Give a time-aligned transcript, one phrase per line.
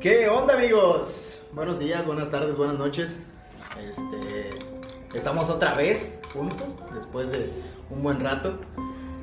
[0.00, 1.36] ¿Qué onda amigos?
[1.52, 3.16] Buenos días, buenas tardes, buenas noches.
[3.80, 4.50] Este,
[5.12, 7.50] estamos otra vez juntos después de
[7.90, 8.60] un buen rato.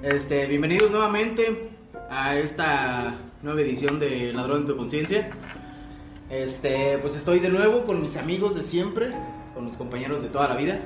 [0.04, 1.72] Este, bienvenidos nuevamente
[2.10, 5.30] a esta nueva edición de Ladrón de tu Conciencia.
[6.30, 9.14] Este, pues estoy de nuevo con mis amigos de siempre,
[9.54, 10.82] con mis compañeros de toda la vida.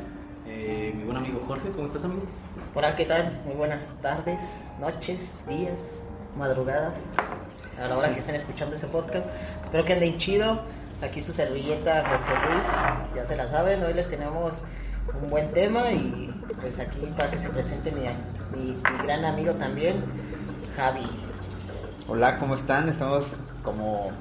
[0.46, 2.28] Eh, mi buen amigo Jorge, ¿cómo estás amigo?
[2.76, 3.42] Hola, ¿qué tal?
[3.44, 4.40] Muy buenas tardes,
[4.80, 5.80] noches, días,
[6.38, 6.94] madrugadas,
[7.82, 9.26] a la hora que estén escuchando este podcast.
[9.64, 10.62] Espero que anden chido.
[11.02, 12.64] Aquí su servilleta Jorge Ruiz,
[13.16, 13.82] ya se la saben.
[13.84, 14.56] Hoy les tenemos
[15.22, 18.02] un buen tema y pues aquí para que se presente mi,
[18.58, 19.96] mi, mi gran amigo también,
[20.76, 21.08] Javi.
[22.08, 22.90] Hola, ¿cómo están?
[22.90, 23.26] Estamos
[23.64, 24.12] como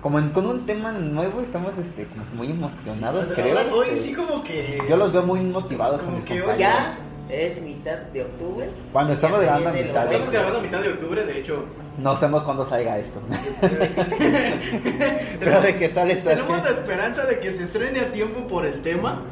[0.00, 3.74] como en- con un tema nuevo, estamos este, como muy emocionados, Sí, creo.
[3.74, 4.78] Hoy este, sí como que...
[4.88, 6.56] Yo los veo muy motivados Como que hoy.
[6.56, 6.96] Ya
[7.30, 8.70] es mitad de octubre.
[8.92, 10.32] Cuando estamos grabando a mitad de Estamos bueno.
[10.32, 11.64] grabando a mitad de octubre, de hecho.
[11.98, 13.20] No sabemos cuándo salga esto.
[15.40, 18.66] Pero de que sale esta Tenemos la esperanza de que se estrene a tiempo por
[18.66, 19.22] el tema.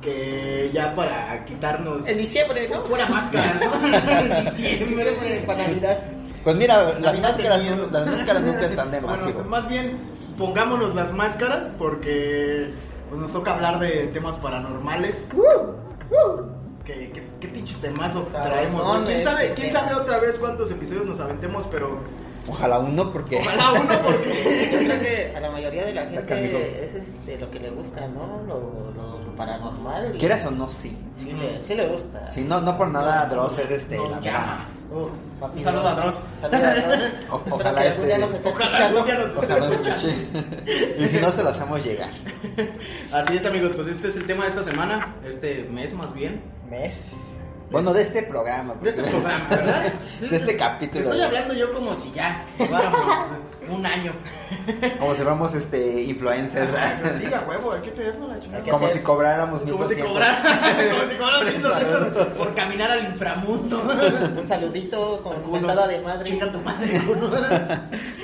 [0.00, 2.82] Que ya para quitarnos En diciembre, ¿no?
[2.82, 3.86] fuera máscaras, ¿no?
[4.36, 4.86] En diciembre.
[4.86, 5.98] Diciembre para Navidad.
[6.42, 7.88] Pues mira, las máscaras, miedo.
[7.90, 9.96] las máscaras nunca están de más, Bueno, más bien
[10.36, 12.72] pongámonos las máscaras porque
[13.08, 15.24] pues, nos toca hablar de temas paranormales.
[16.84, 19.06] ¿Qué, qué, qué pinche temazo traemos?
[19.06, 21.64] ¿Quién sabe, qué quién sabe otra vez cuántos episodios nos aventemos?
[21.70, 22.00] Pero
[22.48, 24.84] Ojalá uno, porque ojalá uno Yo porque...
[24.84, 28.42] creo que a la mayoría de la gente es este, lo que le gusta, ¿no?
[28.48, 30.16] Lo, lo, lo paranormal.
[30.16, 30.96] y- quieras o no, sí.
[31.14, 32.32] Sí le, sí le gusta.
[32.32, 34.66] Sí, no, no por nada Dross es este, la llama.
[34.92, 35.08] Uh,
[35.40, 36.20] papi, Un saludo a Dross.
[36.40, 37.02] Saludo a Dross.
[37.30, 39.26] O- ojalá algún día este- nos esté Ojalá escuchando.
[39.28, 40.28] nos- Ojalá escuche.
[40.98, 42.10] Y si no, se lo hacemos llegar.
[43.12, 46.42] Así es amigos, pues este es el tema de esta semana, este mes más bien.
[46.68, 47.10] Mes.
[47.70, 48.74] Bueno, de este programa.
[48.82, 49.92] De este programa, ¿verdad?
[50.30, 51.00] De este capítulo.
[51.04, 53.28] Estoy hablando yo como si ya lleváramos
[53.70, 54.12] un año.
[54.98, 56.70] Como si fuéramos este, influencers.
[57.18, 58.64] Sí, a huevo, hay que la chingada.
[58.64, 60.08] Como hacer- si cobráramos Como si 1200.
[60.08, 60.60] cobrara,
[60.90, 63.82] como si cobrara 1200 por caminar al inframundo.
[64.40, 65.52] Un saludito con Culo.
[65.52, 66.30] mentada de madre.
[66.30, 67.30] Chinga tu madre, culo.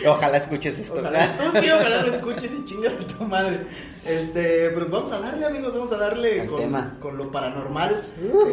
[0.07, 0.99] Ojalá escuches esto.
[1.01, 3.67] Ojalá tú sí, ojalá lo escuches y chingas a tu madre.
[4.05, 6.95] Este, pues vamos a darle, amigos, vamos a darle con, tema.
[7.01, 8.03] con lo paranormal.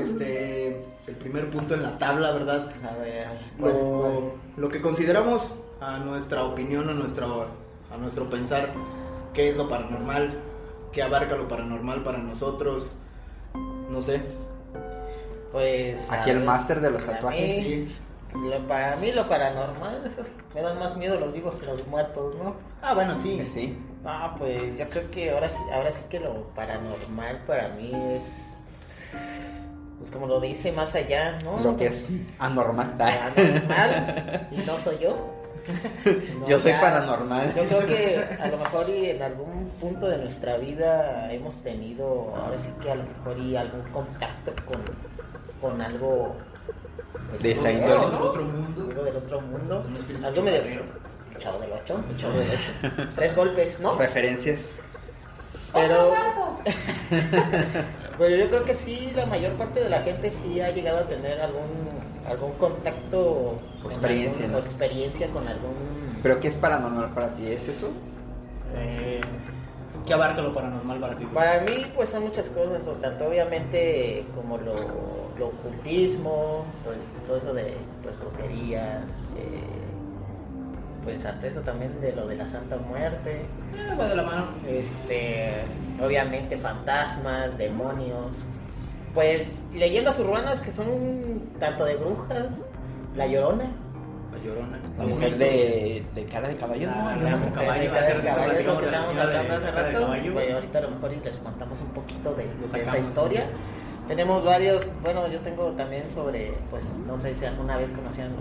[0.01, 2.69] Este, el primer punto en la tabla, ¿verdad?
[2.83, 3.27] A ver,
[3.59, 5.49] Lo, lo que consideramos
[5.85, 7.47] a nuestra opinión, a nuestro,
[7.93, 8.69] a nuestro pensar,
[9.33, 10.39] qué es lo paranormal,
[10.91, 12.89] qué abarca lo paranormal para nosotros,
[13.89, 14.21] no sé.
[15.51, 16.11] Pues.
[16.11, 17.57] Aquí el máster de los tatuajes.
[17.57, 17.95] mí, Sí.
[18.33, 20.11] lo- para mí, lo paranormal.
[20.55, 22.55] Me dan más miedo los vivos que los muertos, ¿no?
[22.81, 23.41] Ah, bueno, sí.
[23.53, 23.77] Sí.
[24.03, 28.23] Ah, pues yo creo que ahora sí, ahora sí que lo paranormal para mí es.
[29.99, 31.59] Pues como lo dice más allá, ¿no?
[31.59, 32.05] Lo que es
[32.39, 32.95] anormal.
[32.97, 34.47] Paranormal.
[34.51, 35.34] y no soy yo.
[36.39, 37.53] No, Yo soy ya- paranormal.
[37.55, 42.33] Yo creo que a lo mejor y en algún punto de nuestra vida hemos tenido,
[42.35, 44.81] ahora sí que a lo mejor y algún contacto con,
[45.61, 46.35] con algo
[47.29, 47.95] pues, De esa feo, índole.
[47.95, 48.09] ¿no?
[48.11, 48.81] Del otro mundo.
[48.89, 49.85] Algo del otro mundo.
[50.23, 50.81] Algo medio.
[51.39, 52.47] Chavo del 8, chavo del
[52.83, 53.07] 8.
[53.15, 53.95] Tres golpes, ¿no?
[53.97, 54.59] Referencias.
[55.73, 56.13] Pero.
[58.17, 61.03] Pero yo creo que sí, la mayor parte de la gente sí ha llegado a
[61.07, 61.65] tener algún
[62.27, 64.57] algún contacto con Experiencia, algún- ¿no?
[64.57, 67.47] o experiencia con algún ¿Pero qué es paranormal para ti?
[67.47, 67.89] ¿Es eso?
[68.75, 69.21] Eh,
[70.05, 71.25] ¿Qué abarca lo paranormal para ti?
[71.33, 74.75] Para mí, pues son muchas cosas, o tanto obviamente como lo,
[75.37, 76.93] lo ocultismo, todo,
[77.27, 79.61] todo eso de pues, brujerías, eh,
[81.03, 83.41] pues hasta eso también de lo de la Santa Muerte,
[83.75, 84.45] Eh, va de la mano.
[84.67, 85.63] este,
[86.03, 88.33] obviamente fantasmas, demonios,
[89.15, 92.47] pues leyendas urbanas que son tanto de brujas,
[93.15, 93.71] la llorona,
[94.33, 94.79] La llorona.
[94.97, 96.89] La mujer de, de cara de caballo.
[96.93, 99.71] Ah, la mujer caballo, de cara de caballo, es lo platicamos que estábamos hablando hace
[99.71, 100.33] rato.
[100.33, 103.47] Pues ahorita a lo mejor les contamos un poquito de, esa historia.
[104.09, 108.33] Tenemos varios, bueno, yo tengo también sobre, pues no sé si alguna vez conocían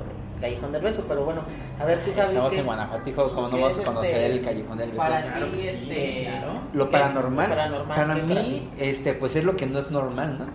[0.44, 1.43] Callejón del Beso, pero bueno,
[1.81, 2.29] a ver tú, Javi.
[2.29, 5.02] Estamos ¿qué- en Guanajuato, hijo, ¿cómo no es a conocer este- el Callejón del Beso?
[5.02, 6.61] Para Claro ti, que sí, este, claro.
[6.75, 9.79] Lo ¿qué- paranormal, paranormal, para ¿qué es para mí, este, pues es lo que no
[9.79, 10.46] es normal, ¿no?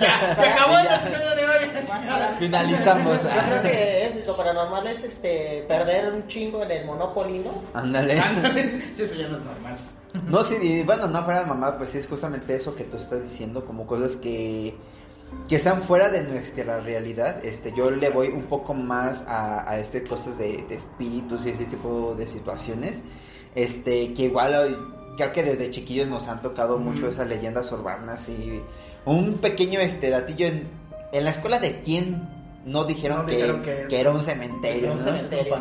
[0.00, 1.86] Ya, se acabó el episodio de hoy.
[2.38, 3.22] Finalizamos.
[3.22, 7.62] Yo creo que es, lo paranormal es este perder un chingo en el Monopoly, ¿no?
[7.74, 8.18] Ándale.
[8.20, 8.80] Ándale.
[8.94, 9.76] Sí, eso ya no es normal.
[10.28, 12.98] No, sí, y bueno, no fuera de mamá, pues sí es justamente eso que tú
[12.98, 14.74] estás diciendo, como cosas que,
[15.48, 17.44] que están fuera de nuestra realidad.
[17.44, 21.50] Este, yo le voy un poco más a, a este cosas de, de espíritus y
[21.50, 22.98] ese tipo de situaciones.
[23.54, 24.78] Este, que igual
[25.16, 27.10] creo que desde chiquillos nos han tocado mucho Ujú.
[27.10, 28.62] esas leyendas urbanas y
[29.04, 30.68] un pequeño este datillo en,
[31.12, 34.22] en la escuela de quién no dijeron, No que, dijeron que es- que era un
[34.22, 35.04] cementerio, un ¿no?
[35.04, 35.56] cementerio.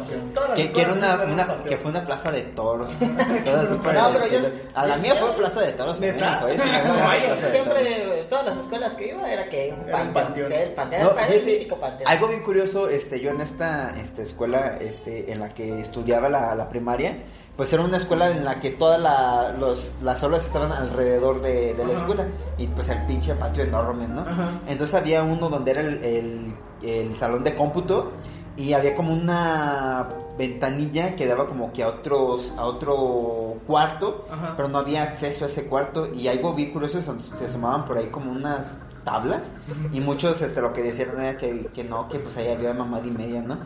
[0.55, 2.93] Que, que era una, que fue una plaza de toros.
[3.45, 6.15] Todas No, pero yo- a la mía fue plaza de toros en.
[6.15, 6.57] México, ¿eh?
[6.85, 7.51] No, una ay, plaza de toros.
[7.51, 10.51] siempre, todas las escuelas que iba era que un Era panteón.
[10.51, 12.09] El panteón, No, el mítico panteón.
[12.11, 16.53] algo bien curioso, este, yo en esta este, escuela este, en la que estudiaba la,
[16.55, 17.15] la primaria,
[17.61, 21.75] pues era una escuela en la que todas la, los, las aulas estaban alrededor de,
[21.75, 22.25] de la escuela
[22.57, 24.21] y pues el pinche patio enorme, ¿no?
[24.21, 24.59] Ajá.
[24.67, 28.13] Entonces había uno donde era el, el- el salón de cómputo
[28.57, 30.09] y había como una
[30.39, 34.53] ventanilla que daba como que a otros a otro cuarto, Ajá.
[34.57, 36.99] pero no había acceso a ese cuarto y algo bien curioso
[37.37, 39.53] se sumaban por ahí como unas tablas
[39.93, 43.05] y muchos este lo que decían era que, que no, que pues ahí había mamada
[43.05, 43.57] y media, ¿no?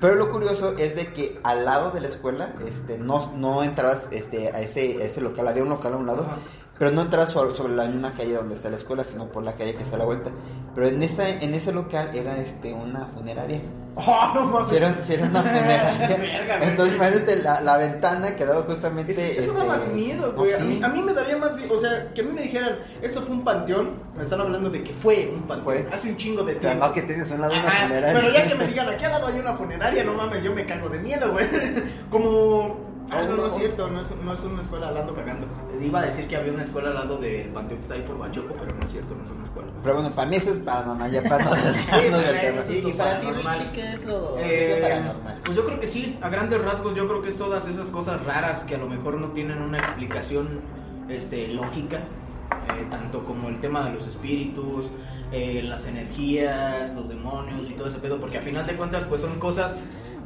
[0.00, 4.06] Pero lo curioso es de que al lado de la escuela, este, no, no entrabas
[4.10, 6.36] este, a ese, a ese local, había un local a un lado, Ajá.
[6.78, 9.54] pero no entrabas sobre, sobre la misma calle donde está la escuela, sino por la
[9.54, 10.30] calle que está a la vuelta.
[10.74, 13.62] Pero en esa, en ese local era este una funeraria.
[13.98, 14.72] Oh, no mames.
[14.72, 16.58] Era una funeraria.
[16.62, 19.12] Entonces imagínate la, la ventana que daba justamente.
[19.12, 20.52] Es- eso da este, más miedo, güey.
[20.52, 20.64] a, sí.
[20.64, 21.56] mí, a mí me daría más.
[21.56, 23.92] vi- O sea, que a mí me dijeran, esto fue un panteón.
[24.14, 25.64] Me están hablando de que fue un panteón.
[25.64, 25.88] Fue.
[25.92, 26.86] Hace un chingo de tiempo.
[26.86, 28.20] no que tienes un lado una funeraria.
[28.20, 30.66] Pero ya que me digan, aquí al lado hay una funeraria, no mames, yo me
[30.66, 31.46] cago de miedo, güey.
[32.10, 32.95] Como.
[33.10, 35.46] Ah, no, no es cierto, no es, no es una escuela hablando cagando.
[35.80, 38.18] Iba a decir que había una escuela al lado del panteón que está ahí por
[38.18, 39.68] Bachoco, pero no es cierto, no es una escuela.
[39.82, 41.44] Pero bueno, para mí eso es para mamá, ya para
[42.66, 43.58] Sí, y para ti, paranormal.
[43.58, 45.40] Richie, ¿qué es lo, es Eh, paranormal?
[45.44, 48.24] Pues yo creo que sí, a grandes rasgos yo creo que es todas esas cosas
[48.24, 50.60] raras que a lo mejor no tienen una explicación
[51.08, 54.86] este, lógica, eh, tanto como el tema de los espíritus,
[55.30, 59.20] eh, las energías, los demonios y todo ese pedo, porque a final de cuentas pues
[59.20, 59.76] son cosas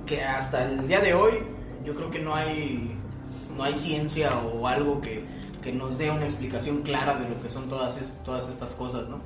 [0.07, 1.35] que hasta el día de hoy
[1.91, 2.93] yo creo que no hay,
[3.57, 5.25] no hay ciencia o algo que,
[5.63, 9.09] que nos dé una explicación clara de lo que son todas, es- todas estas cosas,
[9.09, 9.19] ¿no?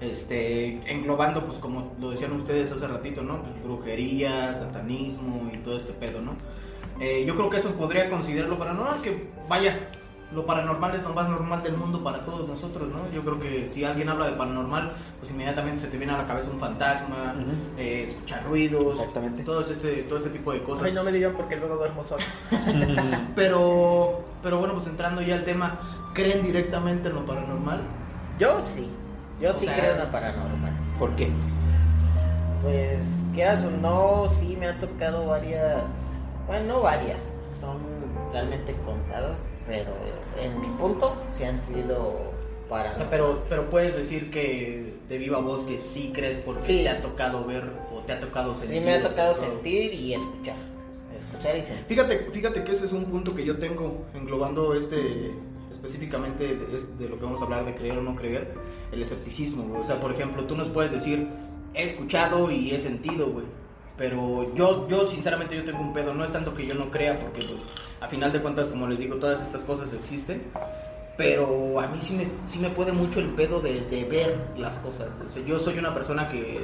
[0.00, 3.40] este, englobando, pues como lo decían ustedes hace ratito, ¿no?
[3.40, 6.32] Pues, brujería, satanismo y todo este pedo, ¿no?
[7.00, 9.88] Eh, yo creo que eso podría considerarlo paranormal, que vaya,
[10.32, 13.08] lo paranormal es lo más normal del mundo para todos nosotros, ¿no?
[13.12, 16.26] Yo creo que si alguien habla de paranormal, pues inmediatamente se te viene a la
[16.26, 17.34] cabeza un fantasma,
[17.78, 19.44] eh, escuchar ruidos, Exactamente.
[19.44, 20.86] todo este, todo este tipo de cosas.
[20.86, 22.22] Ay, no me digan porque luego duermo solo.
[23.36, 25.78] Pero, pero bueno, pues entrando ya al tema,
[26.14, 27.80] ¿creen directamente en lo paranormal?
[28.38, 28.88] Yo sí,
[29.40, 30.72] yo O sí sea- creo en lo paranormal.
[30.98, 31.30] ¿Por qué?
[32.62, 33.00] Pues,
[33.34, 35.84] quieras o no, sí me han tocado varias,
[36.46, 37.20] bueno, no varias,
[37.60, 37.78] son
[38.32, 39.90] realmente contadas, pero
[40.40, 42.98] en mi punto sí han sido O paranormales.
[42.98, 46.82] sea, pero, pero puedes decir que de viva voz que sí crees porque Sí.
[46.82, 47.64] te ha tocado ver
[47.94, 48.78] o te ha tocado sentir.
[48.78, 50.56] Sí me ha tocado o sentir y escuchar,
[51.16, 51.84] escuchar y sentir.
[51.86, 55.32] Fíjate, fíjate que ese es un punto que yo tengo englobando este
[55.72, 58.54] específicamente de, lo que vamos a hablar de creer o no creer,
[58.90, 59.64] el escepticismo.
[59.64, 59.82] güey.
[59.82, 61.28] O sea, por ejemplo, tú nos puedes decir,
[61.74, 63.46] he escuchado y he sentido, güey.
[63.98, 67.18] Pero yo, yo sinceramente yo tengo un pedo, no es tanto que yo no crea,
[67.18, 67.60] porque pues,
[68.00, 70.42] a final de cuentas, como les digo, todas estas cosas existen.
[71.16, 74.76] Pero a mí sí me, sí me puede mucho el pedo de, de ver las
[74.78, 75.08] cosas.
[75.26, 76.60] O sea, yo soy una persona que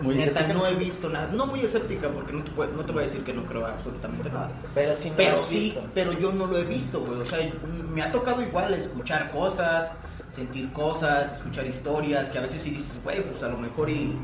[0.00, 0.54] Muy neta escéptica.
[0.58, 1.28] no he visto nada.
[1.30, 3.66] No muy escéptica, porque no te, puedo- no te voy a decir que no creo
[3.66, 4.50] absolutamente nada.
[4.74, 5.82] Pero sí no Pero lo sí, visto.
[5.92, 7.20] pero yo no lo he visto, güey.
[7.20, 7.40] O sea,
[7.92, 9.92] me ha tocado igual escuchar cosas,
[10.34, 14.16] sentir cosas, escuchar historias, que a veces sí dices, güey, pues a lo mejor y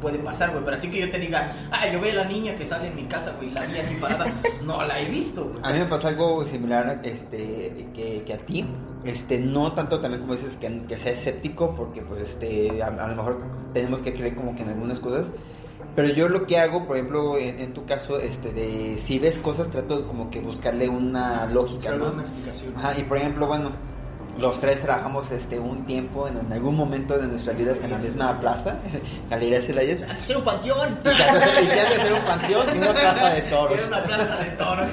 [0.00, 0.64] puede pasar, güey.
[0.64, 2.96] Pero así que yo te diga, ah, yo veo a la niña que sale en
[2.96, 4.26] mi casa, güey, la vi aquí parada.
[4.64, 5.60] No la he visto, güey.
[5.62, 8.66] A mí me pasó algo similar este, que, que a ti.
[9.04, 13.08] Este, no tanto también como dices que, que sea escéptico, porque pues este, a, a
[13.08, 13.42] lo mejor
[13.72, 15.26] tenemos que creer como que en algunas cosas.
[15.96, 19.38] Pero yo lo que hago, por ejemplo, en, en tu caso, este, de si ves
[19.38, 22.12] cosas, trato como que buscarle una lógica, ¿no?
[22.12, 22.74] una explicación.
[22.76, 23.72] Ajá, y por ejemplo, bueno,
[24.38, 27.98] los tres trabajamos este un tiempo en, en algún momento de nuestras vidas en la
[27.98, 28.76] misma plaza,
[29.30, 30.02] Galería Celayas.
[30.08, 30.98] ¡Hay que ser un panteón!
[31.00, 33.78] Y que hacer un panteón y una plaza de toros.
[33.78, 34.88] Era una plaza de toros.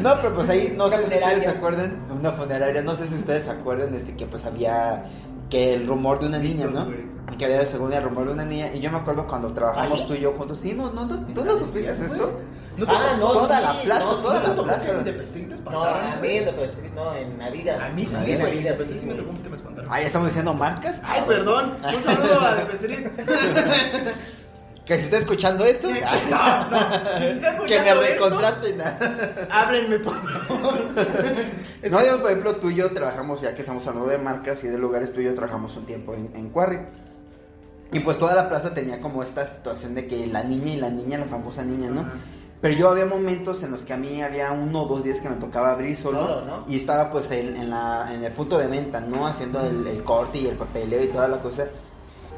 [0.00, 3.14] No, pero pues ahí no sé si ustedes se acuerdan, una funeraria, no sé si
[3.14, 5.04] ustedes se acuerdan este que pues había
[5.52, 6.88] que el rumor de una niña, ¿no?
[7.36, 10.06] Que había según el rumor de una niña y yo me acuerdo cuando trabajamos ¿Ahí?
[10.06, 12.40] tú y yo juntos, sí, no, no, ¿tú, tú no supiste esto?
[12.78, 14.92] ¿No te Ah, no, toda sí, la plaza, no, toda ¿No te la tocó plaza.
[15.70, 17.80] No, a mí Depestín, no, en Adidas.
[17.82, 19.30] A mí sí, En güey, Adidas, sí me tocó.
[19.90, 20.98] Ay, estamos diciendo marcas.
[21.04, 21.76] Ay, perdón.
[21.84, 23.10] Un saludo a Depestín.
[24.84, 27.18] Que si está escuchando esto, que- no, no.
[27.18, 28.80] Si está que me escuchando esto, recontraten.
[29.50, 30.74] Háblenme, por favor.
[31.90, 34.68] No, digamos, por ejemplo, tú y yo trabajamos, ya que estamos hablando de marcas y
[34.68, 36.80] de lugares, tú y yo trabajamos un tiempo en, en Quarry.
[37.92, 40.88] Y pues toda la plaza tenía como esta situación de que la niña y la
[40.90, 42.00] niña, la famosa niña, ¿no?
[42.00, 42.14] Ajá.
[42.62, 45.28] Pero yo había momentos en los que a mí había uno o dos días que
[45.28, 46.64] me tocaba abrir solo, Solo, ¿no?
[46.68, 49.26] y estaba pues en, en la, en el punto de venta, ¿no?
[49.26, 51.66] Haciendo el, el corte y el papeleo y toda la cosa.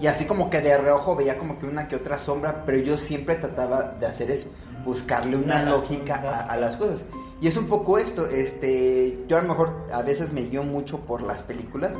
[0.01, 2.99] Y así como que de reojo veía como que una que otra sombra, pero yo
[2.99, 4.49] siempre trataba de hacer eso,
[4.85, 7.01] buscarle una lógica a, las cosas.
[7.41, 11.01] Y es un poco esto, este, yo a lo mejor a veces me guío mucho
[11.01, 11.95] por las películas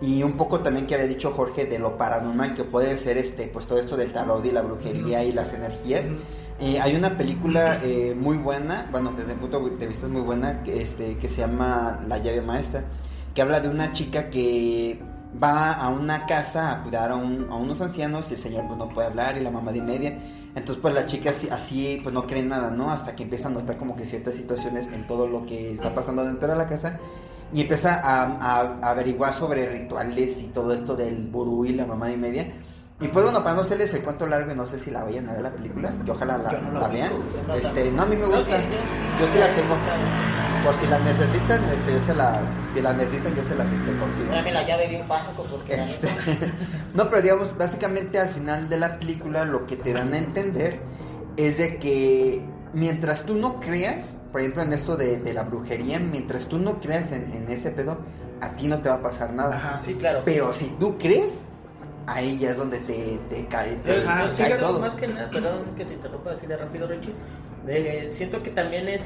[0.00, 3.48] y un poco también que había dicho Jorge de lo paranormal que puede ser este,
[3.48, 6.04] pues todo esto del tarot y la brujería y las energías.
[6.58, 10.22] Eh, hay una película eh, muy buena, bueno, desde mi punto de vista es muy
[10.22, 12.84] buena, este, que se llama La llave maestra,
[13.34, 15.00] que habla de una chica que
[15.42, 18.78] va a una casa a cuidar a, un- a unos ancianos y el señor pues
[18.78, 20.18] no puede hablar y la mamá de media.
[20.54, 22.90] Entonces pues la chica así, pues no cree en nada, ¿no?
[22.90, 26.24] Hasta que empieza a notar como que ciertas situaciones en todo lo que está pasando
[26.24, 26.98] dentro de la casa
[27.52, 32.16] y empieza a averiguar sobre rituales y todo esto del vudú y la mamá de
[32.16, 32.52] media.
[33.00, 35.28] Y pues bueno, para no hacerles el cuento largo y no sé si la vayan
[35.28, 37.12] a ver la película, que ojalá la, no la vean.
[37.46, 38.58] no Este, no, a mí me gusta.
[38.58, 39.74] yo- sí la tengo.
[40.64, 42.40] Por si la necesitan, este, yo se las,
[42.74, 44.30] si la necesitan, yo se las este, consigo.
[44.30, 46.08] Dame la llave de un banco porque Este,
[46.94, 50.80] no, pero digamos, básicamente al final de la película lo que te dan a entender
[51.38, 55.98] es de que mientras tú no creas, por ejemplo en esto de, de la brujería,
[55.98, 57.96] mientras tú no creas en, en ese pedo,
[58.42, 59.56] a ti no te va a pasar nada.
[59.56, 59.80] Ajá.
[59.82, 60.20] Sí, claro.
[60.26, 61.32] Pero si tú crees,
[62.12, 64.80] ahí ya es donde te, te cae, te, cae fíjate, todo.
[64.80, 67.14] más que nada, perdón que te interrumpa así de rápido, Richie.
[67.68, 69.02] Eh, siento que también es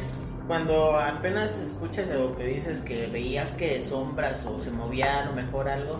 [0.46, 5.32] cuando apenas escuchas lo que dices que veías que sombras o se movía a lo
[5.32, 5.98] mejor algo.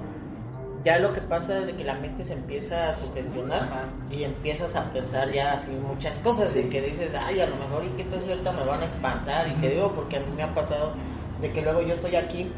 [0.85, 3.85] Ya lo que pasa es de que la mente se empieza a sugestionar Ajá.
[4.11, 6.63] y empiezas a pensar ya así muchas cosas Sí.
[6.65, 9.49] de que dices, ay, a lo mejor y qué tal ahorita me van a espantar.
[9.49, 10.93] Y te digo porque a mí me ha pasado
[11.41, 12.53] de que luego yo estoy aquí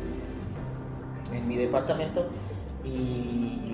[1.33, 2.27] en mi departamento
[2.85, 3.66] y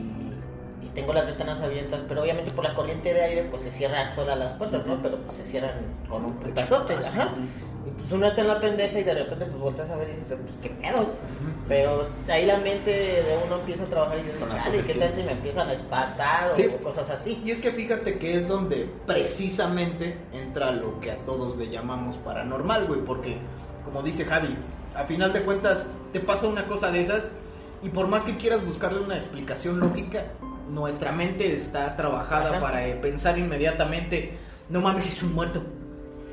[0.94, 4.38] tengo las ventanas abiertas, pero obviamente por la corriente de aire pues se cierran solas
[4.38, 5.00] las puertas, ¿no?
[5.02, 5.74] Pero pues se cierran
[6.08, 7.30] con un putazote, ajá.
[7.84, 10.12] Y pues uno está en la pendeja y de repente pues volteas a ver y
[10.20, 11.06] dices, pues qué pedo.
[11.66, 15.22] Pero ahí la mente de uno empieza a trabajar y dices, chale, ¿qué tal si
[15.22, 16.66] me empiezan a espantar o Sí.
[16.82, 17.42] cosas así?
[17.44, 22.16] Y es que fíjate que es donde precisamente entra lo que a todos le llamamos
[22.18, 23.38] paranormal, güey, porque
[23.84, 24.56] como dice Javi,
[24.94, 27.24] a final de cuentas te pasa una cosa de esas
[27.82, 30.24] y por más que quieras buscarle una explicación lógica,
[30.72, 32.60] nuestra mente está trabajada Ajá.
[32.60, 34.38] para eh, pensar inmediatamente,
[34.68, 35.62] no mames, es un muerto.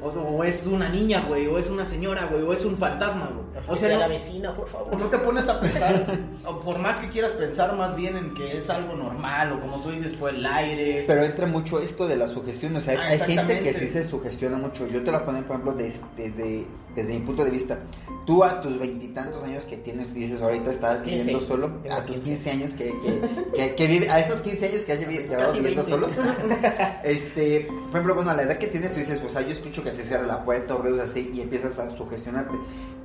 [0.02, 3.30] O, o es una niña, güey, o es una señora, güey, o es un fantasma,
[3.34, 3.49] güey.
[3.68, 4.96] O sea, la no, vecina, por favor.
[4.98, 8.58] no te pones a pensar, o por más que quieras pensar más bien en que
[8.58, 11.04] es algo normal, o como tú dices, fue el aire.
[11.08, 14.06] Pero entra mucho esto de la sugestión, o sea, Ah, hay gente que sí se
[14.06, 14.88] sugestiona mucho.
[14.88, 16.66] Yo te lo pongo, por ejemplo, des- desde,
[16.96, 17.78] desde mi punto de vista.
[18.26, 21.18] Tú a tus veintitantos años que tienes, dices, ahorita estás 15.
[21.18, 22.30] viviendo solo, Tengo a tus 15.
[22.36, 23.22] 15 años que, que,
[23.56, 25.90] que, que vive, a estos 15 años que has llevado viviendo 20.
[25.90, 26.08] solo,
[27.04, 29.84] este, por ejemplo, bueno, a la edad que tienes, tú dices, o sea, yo escucho
[29.84, 32.54] que se cierra la puerta o ruidos así y empiezas a sugestionarte.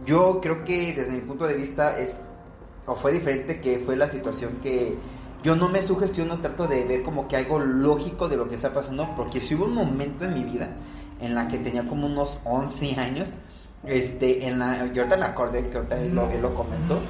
[0.05, 2.13] Yo creo que desde mi punto de vista es,
[2.87, 4.97] o fue diferente que fue la situación que
[5.43, 8.73] yo no me sugestiono, trato de ver como que algo lógico de lo que está
[8.73, 10.71] pasando, porque si hubo un momento en mi vida
[11.21, 13.29] en la que tenía como unos 11 años,
[13.87, 17.01] este, en la, yo ahorita me acordé que ahorita él lo, él lo comentó,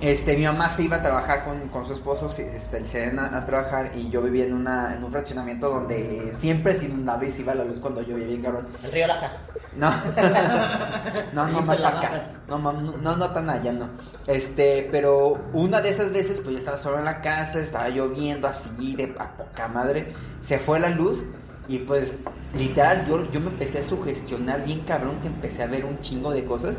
[0.00, 3.18] este, mi mamá se iba a trabajar con, con su esposo, se, este, se iban
[3.18, 7.24] a, a trabajar y yo vivía en, una, en un fraccionamiento donde siempre se inundaba
[7.24, 8.66] y se iba la luz cuando llovía bien cabrón.
[8.82, 9.32] El río Laja.
[9.76, 9.90] No,
[11.32, 12.10] no, no, más para acá.
[12.48, 13.88] No, no, no tan allá, no.
[14.26, 18.46] Este, pero una de esas veces, pues yo estaba solo en la casa, estaba lloviendo
[18.46, 20.12] así de a poca madre,
[20.46, 21.24] se fue la luz
[21.68, 22.16] y pues
[22.56, 26.30] literal yo, yo me empecé a sugestionar bien cabrón que empecé a ver un chingo
[26.32, 26.74] de cosas.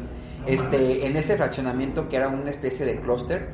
[0.45, 3.49] Este, en ese fraccionamiento que era una especie de clúster,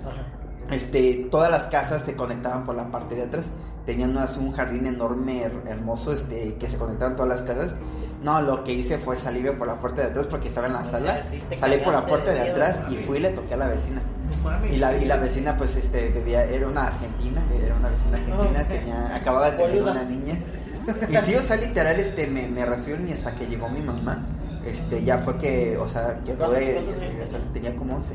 [0.69, 3.45] este, todas las casas se conectaban por la parte de atrás.
[3.85, 7.73] Tenían un jardín enorme, her- hermoso, este, que se conectaban todas las casas.
[8.21, 10.81] No, lo que hice fue salirme por la puerta de atrás porque estaba en la
[10.81, 11.13] O sala.
[11.13, 13.57] sea, sí te Salí por la puerta de atrás y fui y le toqué a
[13.57, 14.01] la vecina.
[14.43, 14.71] Mames.
[14.73, 18.63] Y la, y la vecina, pues, este, bebía, era una argentina, era una vecina argentina,
[18.67, 20.38] tenía, acababa de tener una niña.
[21.09, 24.25] Y sí, o sea, literal, este, me, me y hasta que llegó mi mamá,
[24.65, 27.29] este, ya fue que, o sea, que ¿Cuántos- pude, tenías?
[27.53, 28.13] tenía como 11.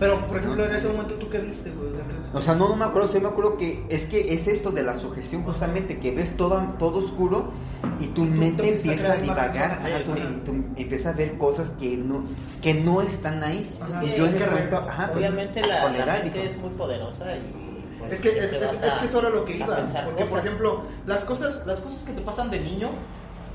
[0.00, 1.88] Pero, por ejemplo, en ese momento, ¿tú qué viste, güey?
[1.92, 4.34] O sea, ¿qué- O sea, no, no me acuerdo, sí me acuerdo que es que
[4.34, 7.52] es esto de la sugestión justamente, que ves todo, todo oscuro
[8.00, 10.20] y tu mente empieza a divagar, ajá, tú, Sí.
[10.20, 12.24] y tú empiezas a ver cosas que no,
[12.60, 13.70] que no están ahí.
[13.80, 14.02] Ajá.
[14.04, 16.50] y Sí, yo en ese momento, ajá, pues, Obviamente la, con la edad, mente dijo,
[16.50, 17.63] es muy poderosa y
[18.10, 19.76] Es que, es, es- es a- que eso era lo que a iba.
[20.04, 22.90] Porque, por ejemplo, las cosas, las cosas que te pasan de niño,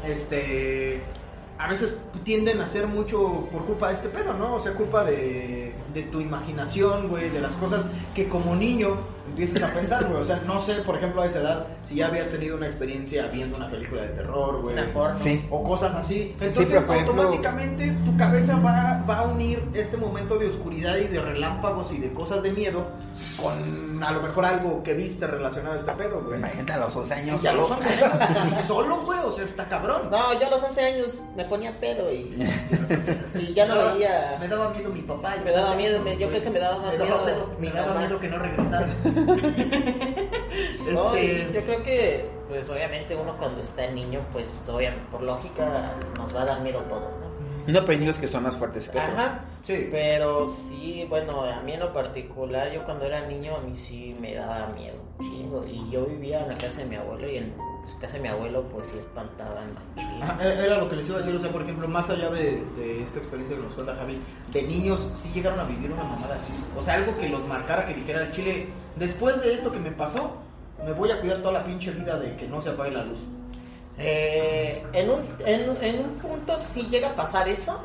[0.05, 1.01] este,
[1.57, 4.55] a veces tienden a ser mucho por culpa de este pedo, ¿no?
[4.55, 8.95] O sea, culpa de, de tu imaginación, güey, de las cosas que como niño
[9.27, 10.21] empiezas a pensar, güey.
[10.21, 13.27] O sea, no sé, por ejemplo, a esa edad, si ya habías tenido una experiencia
[13.27, 14.75] viendo una película de terror, güey.
[15.19, 15.45] Sí.
[15.49, 16.33] O cosas así.
[16.39, 21.19] Entonces, ejemplo- automáticamente tu cabeza va, va a unir este momento de oscuridad y de
[21.21, 22.87] relámpagos y de cosas de miedo
[23.41, 26.37] con a lo mejor algo que viste relacionado a este pedo, güey.
[26.39, 27.43] Imagínate a los 11 años.
[27.43, 27.79] Y a los solo.
[27.79, 28.13] 11 años,
[28.63, 30.09] y solo, güey, o sea, está cabrón.
[30.09, 32.37] No, yo a los 11 años me ponía pedo y,
[33.35, 34.37] y ya no veía.
[34.39, 35.35] Me daba miedo mi papá.
[35.43, 37.67] Me daba miedo, me- yo creo que me daba más Me daba, miedo pedo- mi
[37.67, 37.99] me daba mamá.
[38.01, 38.87] miedo que no regresara.
[40.91, 45.93] No, este, yo creo que, pues obviamente uno cuando está niño, pues obviamente por lógica
[46.17, 47.28] nos va a dar miedo todo, ¿no?
[47.67, 49.13] No, niños que son más fuertes que otros.
[49.13, 49.39] Ajá.
[49.65, 49.87] Sí.
[49.91, 54.15] Pero sí, bueno, a mí en lo particular, yo cuando era niño, a mí sí
[54.19, 55.65] me daba miedo, chingo.
[55.65, 58.29] Y yo vivía en la casa de mi abuelo y en pues, casa de mi
[58.29, 60.23] abuelo, pues sí espantaban machín.
[60.23, 62.31] Ajá, e-, Era lo que les iba a decir, o sea, por ejemplo, más allá
[62.31, 64.19] de, de esta experiencia que nos cuenta Javi,
[64.51, 66.53] de niños sí llegaron a vivir una mamada así.
[66.77, 69.91] O sea, algo que los marcara, que dijera el chile, después de esto que me
[69.91, 70.37] pasó,
[70.83, 73.19] me voy a cuidar toda la pinche vida de que no se apague la luz.
[74.01, 77.79] Eh, en, un, en, en un punto sí llega a pasar eso,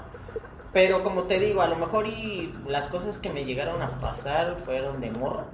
[0.73, 4.57] pero como te digo, a lo mejor y las cosas que me llegaron a pasar
[4.65, 5.45] fueron de morra.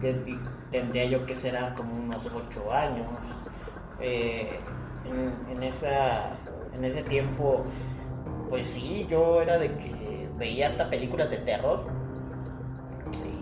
[0.00, 0.38] que di-
[0.70, 3.06] tendría yo que será como unos ocho años.
[4.00, 4.58] Eh,
[5.06, 6.30] en, en esa,
[6.74, 7.64] en ese tiempo,
[8.50, 11.86] pues sí, yo era de que veía hasta películas de terror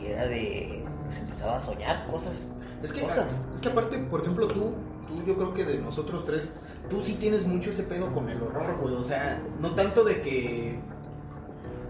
[0.00, 2.46] y era de, pues empezaba a soñar cosas.
[2.82, 3.42] Es que, cosas.
[3.54, 4.74] es que aparte, por ejemplo, tú,
[5.14, 6.48] tú, yo creo que de nosotros tres,
[6.90, 8.94] tú sí tienes mucho ese pedo con el horror, güey.
[8.94, 10.78] O sea, no tanto de que.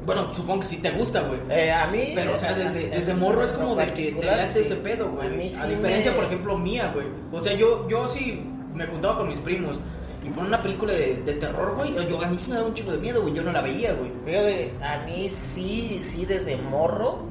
[0.07, 1.41] Bueno, supongo que sí te gusta, güey.
[1.49, 4.59] Eh, a mí, Pero, o sea, desde, desde morro es como de que te sí.
[4.61, 5.55] ese pedo, A güey.
[5.55, 7.07] A, diferencia, por ejemplo, mía, güey.
[7.33, 9.79] O sea, yo, yo sí me juntaba con mis primos
[10.23, 11.95] y ponen una película de, de terror, güey.
[12.09, 13.35] Yo, a mí sí me daba un chico de miedo, güey.
[13.35, 14.11] Yo no la veía, güey.
[14.25, 17.27] Fíjate, a mí sí, sí, desde morro.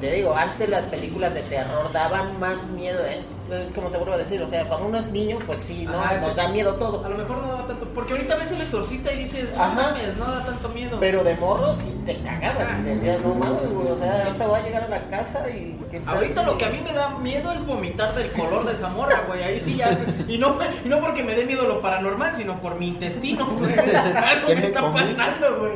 [0.00, 3.00] Te digo, antes las películas de terror daban más miedo.
[3.06, 5.84] Es, es como te vuelvo a decir, o sea, cuando uno es niño, pues sí,
[5.84, 5.98] ¿no?
[5.98, 7.08] Ajá, nos da miedo A todo.
[7.08, 7.86] lo mejor no daba tanto.
[7.94, 9.74] Porque ahorita ves el exorcista y dices, no Ajá.
[9.74, 10.98] mames, no da tanto miedo.
[11.00, 14.60] Pero de morro sí te cagabas y decías, no mames, güey, o sea, ahorita voy
[14.60, 15.80] a llegar a la casa y...
[15.90, 18.72] ¿qué tal Ahorita lo que a mí me da miedo es vomitar del color de
[18.72, 19.42] esa morra, güey.
[19.42, 19.98] Ahí sí ya.
[20.28, 23.72] Y no, y no porque me dé miedo lo paranormal, sino por mi intestino, güey.
[23.78, 25.72] Algo ¿Qué me me está pasando, güey.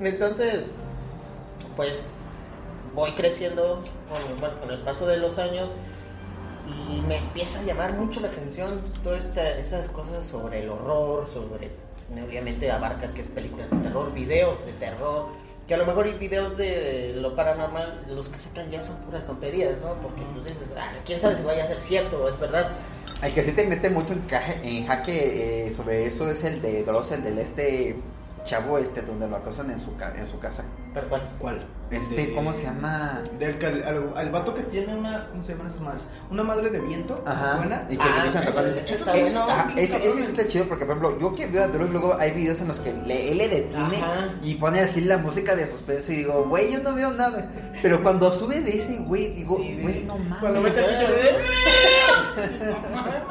[0.00, 0.64] Entonces,
[1.76, 1.98] pues
[2.98, 5.68] voy creciendo con, bueno, con el paso de los años
[6.66, 11.28] y me empieza a llamar mucho la atención todas esta- estas cosas sobre el horror,
[11.32, 11.70] sobre,
[12.26, 15.26] obviamente abarca que es películas de terror, videos de terror,
[15.68, 19.24] que a lo mejor y videos de lo paranormal, los que sacan ya son puras
[19.26, 19.94] tonterías, ¿no?
[20.02, 22.70] Porque pues dices, ah, quién sabe si vaya a ser cierto o es verdad.
[23.22, 26.60] El que sí te mete mucho en, caje, en jaque eh, sobre eso es el
[26.62, 27.96] de Dross, el del este
[28.44, 30.64] chavo este donde lo acosan en su, ca- en su casa.
[30.94, 31.66] Pero bueno, ¿Cuál?
[31.90, 33.22] Este, ¿cómo se llama?
[33.38, 35.26] Del al, al vato que tiene una.
[35.30, 36.02] ¿Cómo se llaman esas madres?
[36.30, 37.14] Una madre de viento.
[37.14, 37.56] ¿te Ajá.
[37.56, 37.86] ¿Suena?
[37.88, 38.80] Y que se Ah, escuchan ese- tocando.
[38.80, 39.46] ese está Es- bueno.
[39.76, 42.68] ese, está chido porque, por ejemplo, yo que veo a Dross, luego hay videos en
[42.68, 44.34] los que le, él le detiene Ajá.
[44.42, 47.50] y pone así la música de suspenso y digo, güey, yo no veo nada.
[47.80, 50.38] Pero cuando sube de ese güey, digo, güey, de- no mames.
[50.40, 51.36] Cuando mete el pinche de.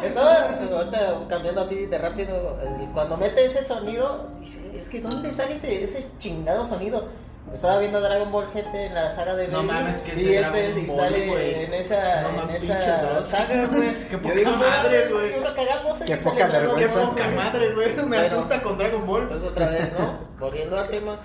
[0.08, 2.58] Estaba ahorita cambiando así de rápido.
[2.94, 7.08] Cuando mete ese sonido, dice, es que ¿dónde sale ese, ese chingado sonido?
[7.54, 10.24] Estaba viendo Dragon Ball GT en la saga de No Baby, mames, que es y
[10.24, 11.54] de este Dragon y Ball, sale güey.
[11.64, 13.26] en esa, No en mames, esa pinche Dross.
[13.28, 13.94] saga, güey.
[14.10, 15.40] Qué Yo poca digo, no madre, güey.
[15.40, 17.10] uno cagándose Qué y sale poca Dragon Qué vergüenza.
[17.10, 17.94] Poca madre, güey.
[17.96, 18.26] Me Bueno.
[18.26, 19.22] asusta con Dragon Ball.
[19.24, 20.20] Entonces otra vez, ¿no?
[20.40, 21.20] Volviendo al tema,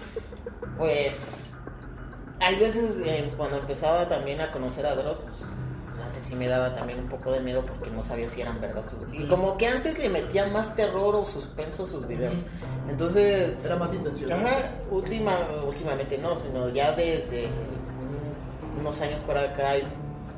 [0.78, 1.54] pues
[2.40, 5.50] hay veces eh, cuando empezaba también a conocer a Dross, pues,
[6.32, 8.82] sí me daba también un poco de miedo porque no sabía si eran verdad.
[9.12, 12.34] Y como que antes le metía más terror o suspenso a sus videos.
[12.88, 14.40] Entonces, Era más intencional.
[14.46, 14.56] Ajá,
[14.90, 15.32] última,
[15.66, 19.74] últimamente no, sino ya desde un- unos años para acá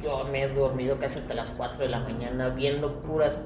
[0.03, 3.39] yo me he dormido casi hasta las 4 de la mañana viendo puras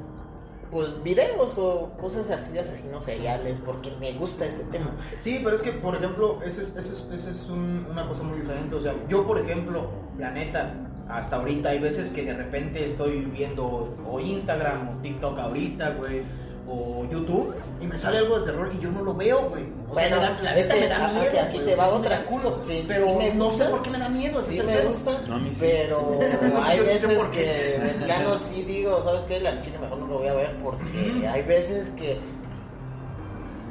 [0.71, 4.91] pues videos o cosas así de asesinos seriales porque me gusta ese tema.
[5.21, 8.23] Sí, pero es que, por ejemplo, ese es, ese es, ese es un- una cosa
[8.23, 8.75] muy diferente.
[8.75, 10.75] O sea, yo, por ejemplo, la neta,
[11.09, 16.23] hasta ahorita hay veces que de repente estoy viendo o Instagram o TikTok ahorita, güey,
[16.71, 19.63] o YouTube, y me sale algo de terror y yo no lo veo, güey.
[19.91, 21.41] O sea, Bueno, me da- la neta ese- me da aquí- miedo.
[21.41, 22.25] aquí güey, te sea, va sí otra.
[22.27, 24.43] culo, Sí, pero sí me no sé por qué me da miedo.
[24.43, 25.57] Sí el me gusta, No, a mí sí.
[25.61, 26.19] pero
[26.63, 27.39] hay sí veces por qué.
[27.39, 29.41] que de plano sí digo, ¿sabes qué?
[29.41, 32.19] La chile mejor no lo voy a ver porque hay veces que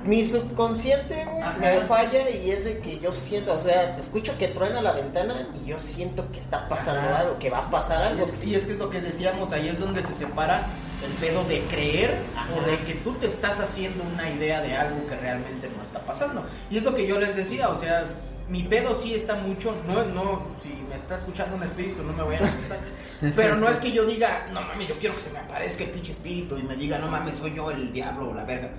[0.07, 4.37] mi subconsciente güey, me falla y es de que yo siento, o sea, te escucho
[4.37, 7.19] que truena la ventana y yo siento que está pasando Ajá.
[7.19, 8.25] algo, que va a pasar Y algo.
[8.25, 10.67] es, y es que es lo que decíamos, ahí es donde se separa
[11.05, 12.53] el pedo de creer Ajá.
[12.55, 15.99] o de que tú te estás haciendo una idea de algo que realmente no está
[15.99, 16.45] pasando.
[16.71, 18.05] Y es lo que yo les decía, o sea,
[18.49, 22.23] mi pedo sí está mucho, no, no, si me está escuchando un espíritu no me
[22.23, 22.79] voy a asustar,
[23.35, 25.89] pero no es que yo diga, no mames, yo quiero que se me aparezca el
[25.89, 28.69] pinche espíritu y me diga, no mames, soy yo el diablo o la verga.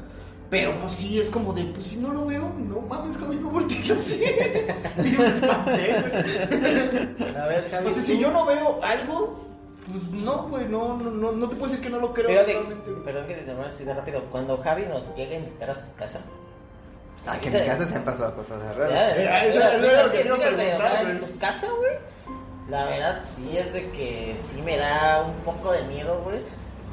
[0.51, 3.51] Pero pues sí, es como de, pues si no lo veo, no mames, Javi, no
[3.51, 4.23] voltees así.
[4.99, 7.37] y me espanté, güey.
[7.37, 7.87] A ver, Javi.
[7.89, 9.45] O sea, tú- si yo no veo algo,
[9.91, 12.45] pues no, güey, no, no, no, no te puedo decir que no lo creo Pero
[12.47, 12.91] de- realmente.
[13.05, 14.23] perdón que te interrumpa así de rápido.
[14.31, 16.19] Cuando Javi nos llegue a invitar a su casa.
[17.27, 19.17] Ah, que en mi casa se han pasado cosas raras.
[19.19, 21.67] Eh, ya, eso era lo que te iba a fíjate, o preguntar, en tu casa,
[21.79, 21.93] güey.
[22.71, 26.41] La verdad, sí es de que sí me da un poco de miedo, güey.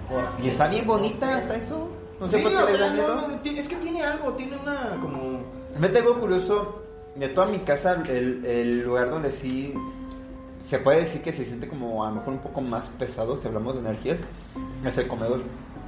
[0.09, 1.87] porque- Y está bien bonita hasta eso.
[2.19, 3.15] No sé Sí, por qué da miedo.
[3.27, 5.43] no, es que tiene algo, tiene una como...
[5.79, 6.81] Me tengo curioso
[7.15, 9.73] de toda mi casa, el, el lugar donde sí
[10.69, 13.47] se puede decir que se siente como a lo mejor un poco más pesado si
[13.47, 14.17] hablamos de energías,
[14.85, 15.41] es el comedor.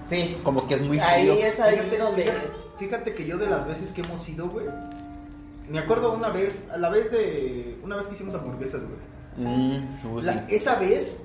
[0.06, 1.46] Sí, Como que es muy ahí frío.
[1.48, 2.24] es ahí Fíjate, donde.
[2.24, 2.48] fíjate,
[2.80, 4.66] fíjate que yo de las veces que hemos ido, güey,
[5.70, 9.48] me acuerdo una vez, a la vez de, una vez que hicimos hamburguesas, güey.
[9.48, 10.40] Mm, La- sí.
[10.56, 11.22] esa vez,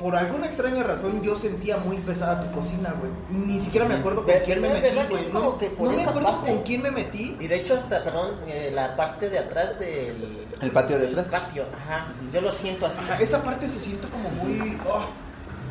[0.00, 3.10] por alguna extraña razón, yo sentía muy pesada tu cocina, güey.
[3.46, 5.22] Ni siquiera me acuerdo con quién me metí, güey.
[5.32, 7.36] No, no me acuerdo parte- con quién me metí.
[7.40, 10.46] Y de hecho, hasta, perdón, eh, la parte de atrás del.
[10.60, 11.26] El patio de atrás.
[11.26, 12.12] El patio, ajá.
[12.32, 12.98] Yo lo siento así.
[13.00, 14.78] Ajá, esa parte se siente como muy...
[14.88, 15.06] oh.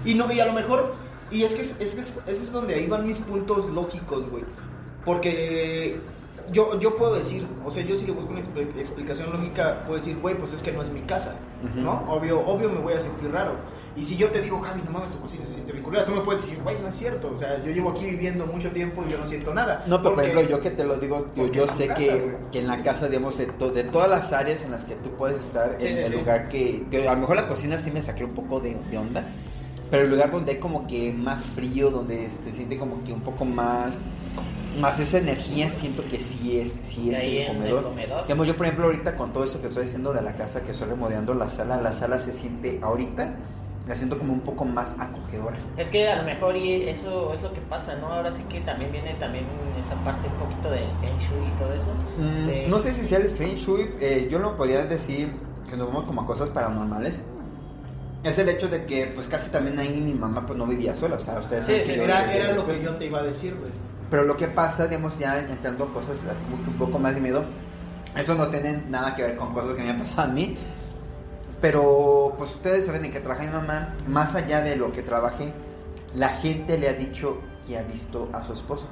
[0.05, 0.95] Y no, y a lo mejor...
[1.31, 4.43] Y es que, es, que es- ese es donde ahí van mis puntos lógicos, güey.
[5.03, 5.99] Porque
[6.51, 9.97] yo, yo puedo decir, o sea, yo si le busco una expli- explicación lógica, puedo
[9.99, 11.35] decir, güey, pues es que no es mi casa.
[11.75, 12.03] ¿no?
[12.07, 13.53] Obvio, obvio me voy a sentir raro.
[13.95, 16.11] Y si yo te digo, Javi, no mames, tu cocina se siente bien culera, tú
[16.13, 17.31] me puedes decir, güey, no es cierto.
[17.35, 19.83] O sea, yo llevo aquí viviendo mucho tiempo y yo no siento nada.
[19.87, 22.67] No, pero por ejemplo, yo que te lo digo, yo, sé casa, que, que en
[22.67, 25.75] la casa, digamos, de, to- de todas las áreas en las que tú puedes estar,
[25.79, 26.17] Sí, en sí, el sí.
[26.19, 28.97] lugar que, que a lo mejor la cocina sí me saqué un poco de, de
[28.99, 29.23] onda,
[29.89, 33.21] pero el lugar donde hay como que más frío, donde se siente como que un
[33.21, 33.95] poco más,
[34.77, 37.83] más esa energía, siento que sí es, sí es el en el comedor.
[37.83, 38.21] comedor.
[38.23, 40.71] Digamos, yo por ejemplo ahorita con todo eso que estoy diciendo de la casa, que
[40.71, 43.35] estoy remodelando la sala, la sala se siente ahorita,
[43.87, 45.57] la siento como un poco más acogedora.
[45.77, 48.07] Es que a lo mejor y eso es lo que pasa, ¿no?
[48.07, 49.45] Ahora sí que también viene también
[49.85, 51.93] esa parte un poquito del Feng Shui y todo eso.
[52.17, 55.31] Mm, de- No sé si sea el Feng Shui, eh, yo lo podría decir
[55.69, 57.15] que nos vamos como a cosas paranormales.
[58.23, 61.15] Es el hecho de que pues casi también ahí mi mamá pues no vivía sola,
[61.15, 63.55] o sea, ustedes Sí, saben que Era, era lo que yo te iba a decir,
[63.55, 63.71] güey.
[64.09, 67.43] Pero lo que pasa, digamos, ya entrando cosas así mucho- un poco más de miedo,
[68.15, 70.57] esto no tiene nada que ver con cosas que me han pasado a mí,
[71.61, 75.51] pero pues ustedes saben en qué trabaja mi mamá, más allá de lo que trabaje,
[76.15, 78.85] la gente le ha dicho que ha visto a su esposo.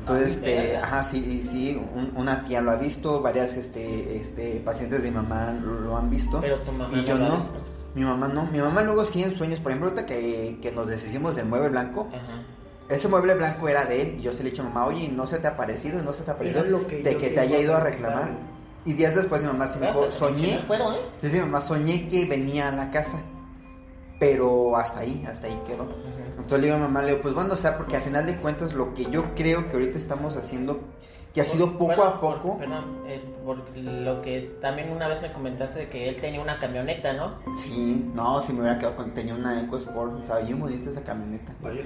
[0.00, 4.62] Entonces, Ah, este, ajá, sí, sí, un- una tía lo ha visto, varias este, este,
[4.64, 6.40] pacientes de mi mamá lo, lo han visto.
[6.40, 7.38] Pero tu mamá y yo no.
[7.94, 8.44] Mi mamá no.
[8.46, 11.70] Mi mamá luego sí en sueños, por ejemplo, ahorita que, que nos deshicimos del mueble
[11.70, 12.35] blanco, Ajá.
[12.88, 15.08] Ese mueble blanco era de él y yo se le he dicho a mamá, oye,
[15.08, 16.02] ¿no se te ha aparecido?
[16.02, 18.30] ¿No se te ha lo que de yo que te haya ido a reclamar.
[18.84, 20.60] Y días después mi mamá se me dijo, soñé.
[20.68, 20.98] cuero, ¿eh?
[21.20, 23.18] Sí, sí, mamá, soñé que venía a la casa.
[24.18, 25.86] Pero hasta ahí, hasta ahí quedó.
[26.30, 28.36] Entonces le digo a mamá, le digo, pues bueno, o sea, porque al final de
[28.36, 30.80] cuentas lo que yo creo que ahorita estamos haciendo,
[31.34, 32.50] que ha sido poco a poco.
[32.52, 36.40] por- perdón, eh, por lo que también una vez me comentaste de que él tenía
[36.40, 37.34] una camioneta, ¿no?
[37.62, 41.52] Sí, no, si me hubiera quedado con, tenía una EcoSport, estaba bien bonita esa camioneta.
[41.60, 41.82] Vaya.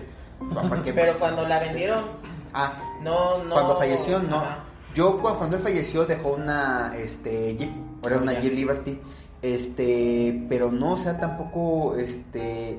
[0.68, 2.04] Porque- Pero cuando la vendieron,
[2.52, 2.72] Ah,
[3.02, 3.54] no, no.
[3.54, 4.36] cuando falleció, no.
[4.38, 4.58] Ajá.
[4.94, 7.70] Yo cu- cuando él falleció dejó una este Jeep,
[8.04, 8.32] era una.
[8.40, 8.98] Jeep Liberty.
[9.42, 12.78] Este, pero no, o sea, tampoco este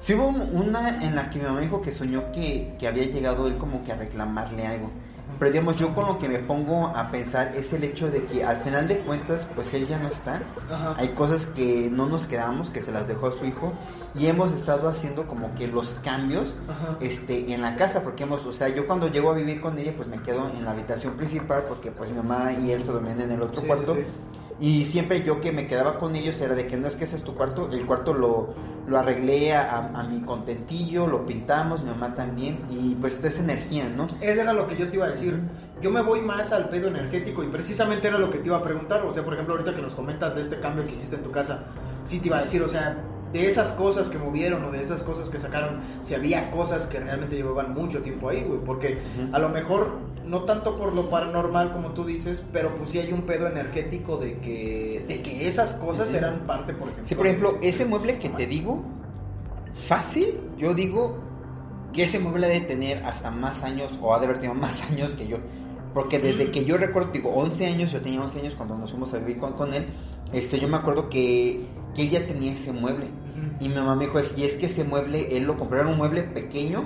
[0.00, 3.04] Sí hubo un- una en la que mi mamá dijo que soñó que, que había
[3.04, 4.90] llegado él como que a reclamarle algo.
[5.38, 8.44] Pero digamos, yo con lo que me pongo a pensar es el hecho de que
[8.44, 10.42] al final de cuentas, pues él ya no está.
[10.70, 10.94] Ajá.
[10.98, 13.72] Hay cosas que no nos quedamos, que se las dejó a su hijo.
[14.18, 16.96] Y hemos estado haciendo como que los cambios Ajá.
[17.00, 19.92] este, en la casa, porque hemos, o sea, yo cuando llego a vivir con ella,
[19.96, 23.20] pues me quedo en la habitación principal, porque pues mi mamá y él se dormían
[23.20, 23.94] en el otro Sí, cuarto.
[23.94, 24.06] sí, sí.
[24.58, 27.16] Y siempre yo que me quedaba con ellos era de que no es que ese
[27.16, 28.54] es tu cuarto, el cuarto lo,
[28.88, 33.38] lo arreglé a, a mi contentillo, lo pintamos, mi mamá también, y pues esta es
[33.38, 34.06] energía, ¿no?
[34.22, 35.38] Ese era lo que yo te iba a decir.
[35.82, 38.62] Yo me voy más al pedo energético y precisamente era lo que te iba a
[38.64, 39.04] preguntar.
[39.04, 41.30] O sea, por ejemplo, ahorita que nos comentas de este cambio que hiciste en tu
[41.30, 41.64] casa,
[42.04, 42.96] sí te iba a decir, o sea,
[43.32, 47.00] de esas cosas que movieron o de esas cosas que sacaron, si había cosas que
[47.00, 48.60] realmente llevaban mucho tiempo ahí, güey.
[48.64, 48.98] Porque
[49.32, 53.12] a lo mejor, no tanto por lo paranormal como tú dices, pero pues sí hay
[53.12, 57.08] un pedo energético de que, de que esas cosas eran parte, por ejemplo.
[57.08, 58.82] Sí, por ejemplo, de- ese mueble que te digo,
[59.86, 61.18] fácil, yo digo
[61.92, 65.12] que ese mueble debe tener hasta más años, o ha de haber tenido más años
[65.12, 65.38] que yo.
[65.94, 69.14] Porque desde que yo recuerdo, digo, 11 años, yo tenía 11 años cuando nos fuimos
[69.14, 69.86] a vivir con, con él,
[70.32, 71.64] este, yo me acuerdo que,
[71.96, 73.08] que él ya tenía ese mueble.
[73.58, 75.96] Y mi mamá me dijo, y es que ese mueble, él lo compró, era un
[75.96, 76.84] mueble pequeño,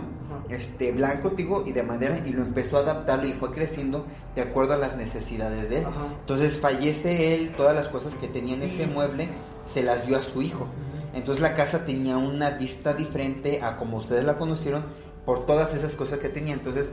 [0.49, 4.43] este, blanco, digo, y de madera, y lo empezó a adaptarlo y fue creciendo de
[4.43, 5.87] acuerdo a las necesidades de él.
[6.21, 9.29] Entonces fallece él, todas las cosas que tenía en ese mueble
[9.67, 10.67] se las dio a su hijo.
[11.13, 14.85] Entonces la casa tenía una vista diferente a como ustedes la conocieron
[15.25, 16.55] por todas esas cosas que tenía.
[16.55, 16.89] Entonces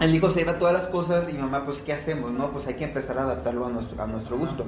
[0.00, 2.32] Él dijo, se iba todas las cosas y mi mamá, pues, ¿qué hacemos?
[2.32, 4.66] No, pues hay que empezar a adaptarlo a nuestro, a nuestro gusto.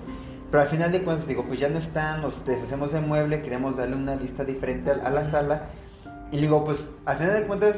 [0.50, 3.76] Pero al final de cuentas, digo, pues ya no están, nos deshacemos del mueble, queremos
[3.76, 5.68] darle una lista diferente a, la sala.
[6.30, 7.76] Y digo, pues, al final de cuentas,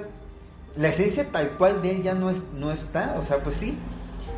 [0.76, 3.78] la esencia tal cual de él ya no, es, no está, o sea, pues sí.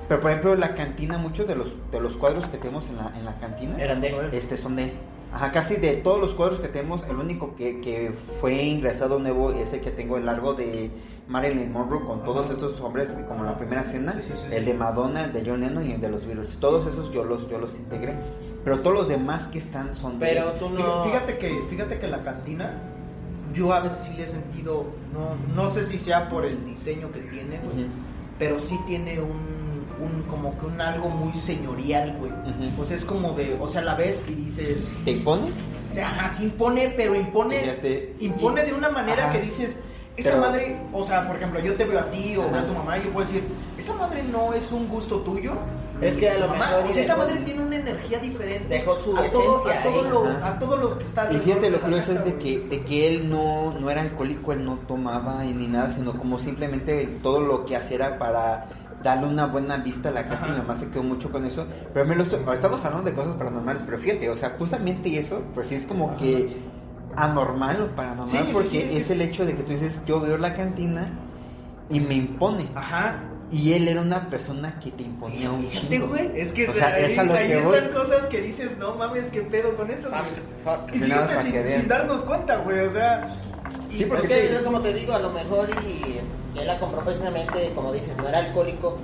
[0.08, 3.12] Pero por ejemplo, la cantina, muchos de los, de los cuadros que tenemos en la,
[3.16, 4.92] en la cantina Eran de este, son de él.
[5.32, 9.52] Ajá, casi de todos los cuadros que tenemos, el único que, que fue ingresado nuevo
[9.52, 10.90] es el que tengo el largo de
[11.30, 14.74] Marilyn Monroe con todos estos hombres, como la primera cena, Sí, sí, sí, el de
[14.74, 16.56] Madonna, el de John Lennon y el de los Beatles.
[16.58, 18.16] Todos esos yo los, yo los integré.
[18.64, 21.04] Pero todos los demás que están son de Pero tú no.
[21.04, 22.74] Fíjate que, fíjate que la cantina,
[23.54, 27.12] yo a veces sí le he sentido, no, no sé si sea por el diseño
[27.12, 27.86] que tiene, güey,
[28.38, 32.32] pero sí tiene un, un como que un algo muy señorial, güey.
[32.32, 32.76] Ujú.
[32.76, 35.52] Pues es como de, o sea, la ves y dices, ¿Te impone?
[36.02, 38.16] ajá, sí impone, pero impone, Fíjate.
[38.20, 39.32] impone de una manera Ajá.
[39.32, 39.76] que dices,
[40.20, 42.66] esa Pero- madre, o sea, por ejemplo, yo te veo a ti o veo a
[42.66, 43.44] tu mamá y yo puedo decir,
[43.76, 45.52] esa madre no es un gusto tuyo.
[46.00, 48.94] Es que a lo Mamá, mejor o sea, esa madre tiene una energía diferente dejó
[48.94, 50.11] su a todo, a todo ahí.
[50.11, 50.46] lo, Ajá.
[50.54, 53.28] a todo lo que está Y fíjate, lo curioso es de que, de que él
[53.28, 57.66] no, no era alcohólico, él no tomaba y ni nada, sino como simplemente todo lo
[57.66, 58.66] que hacía era para
[59.04, 60.52] darle una buena vista a la casa y Ajá.
[60.54, 61.66] mi mamá se quedó mucho con eso.
[61.92, 65.42] Pero me lo estoy- estamos hablando de cosas paranormales, pero fíjate, o sea, justamente eso,
[65.52, 66.56] pues sí es como que
[67.16, 69.12] anormal o paranormal, Sí, porque sí, sí, es sí.
[69.12, 71.08] el hecho de que tú dices, yo veo la cantina
[71.88, 72.68] y me impone.
[72.74, 73.20] Ajá.
[73.52, 76.06] Y él era una persona que te imponía un chingo.
[76.08, 77.92] güey, es que O sea, ahí, es a lo ahí que están voy.
[77.94, 80.22] cosas que dices, no mames, qué pedo con eso, güey.
[80.64, 80.94] Fuck, fuck.
[80.94, 83.26] Y fíjate, para sin, sin darnos cuenta, güey, o sea.
[83.90, 84.54] y- Sí, porque es que sí.
[84.54, 86.20] es como te digo, a lo mejor y
[86.58, 88.98] él la compró precisamente, como dices, no era alcohólico,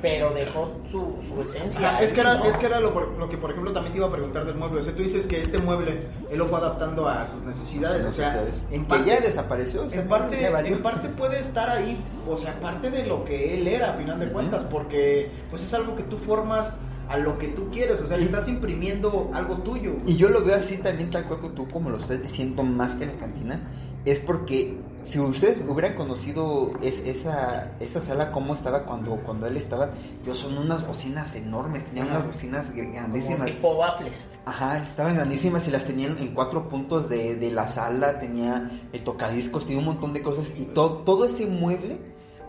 [0.00, 2.00] pero dejó su, su esencia.
[2.00, 2.44] Es que era, ¿no?
[2.44, 2.92] es que era lo,
[3.28, 4.80] que, por ejemplo, también te iba a preguntar del mueble.
[4.80, 8.06] O sea, tú dices que este mueble él lo fue adaptando a sus necesidades.
[8.06, 9.84] O sea, en que parte, ya desapareció.
[9.84, 12.00] o sea, en, parte, en parte puede estar ahí.
[12.28, 14.64] O sea, parte de lo que él era, a final de cuentas.
[14.64, 16.74] Porque pues es algo que tú formas
[17.08, 18.00] a lo que tú quieres.
[18.00, 19.96] O sea, le estás imprimiendo algo tuyo.
[20.06, 22.94] Y yo lo veo así también, tal cual que tú, como lo estás diciendo, más
[22.94, 23.60] que en la cantina,
[24.04, 29.56] es porque si ustedes hubieran conocido es- esa, esa sala, cómo estaba cuando, cuando él
[29.56, 29.90] estaba,
[30.24, 32.18] yo son unas bocinas enormes, tenían Ajá.
[32.18, 33.46] unas bocinas Como grandísimas.
[33.46, 34.28] tipo waffles.
[34.44, 39.02] Ajá, estaban grandísimas y las tenían en cuatro puntos de, de la sala, tenía el
[39.04, 41.98] tocadiscos, tenía un montón de cosas y todo, todo ese mueble,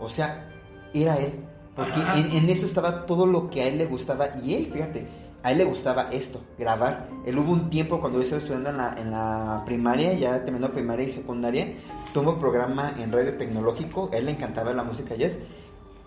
[0.00, 0.48] o sea,
[0.94, 1.32] era él.
[1.74, 2.00] Porque
[2.36, 5.06] en eso estaba todo lo que a él le gustaba y él, fíjate,
[5.42, 7.08] a él le gustaba esto, grabar.
[7.24, 10.68] Él hubo un tiempo cuando yo estaba estudiando en la, en la primaria, ya terminó
[10.70, 11.74] primaria y secundaria,
[12.12, 15.32] tuvo un programa en radio tecnológico, a él le encantaba la música jazz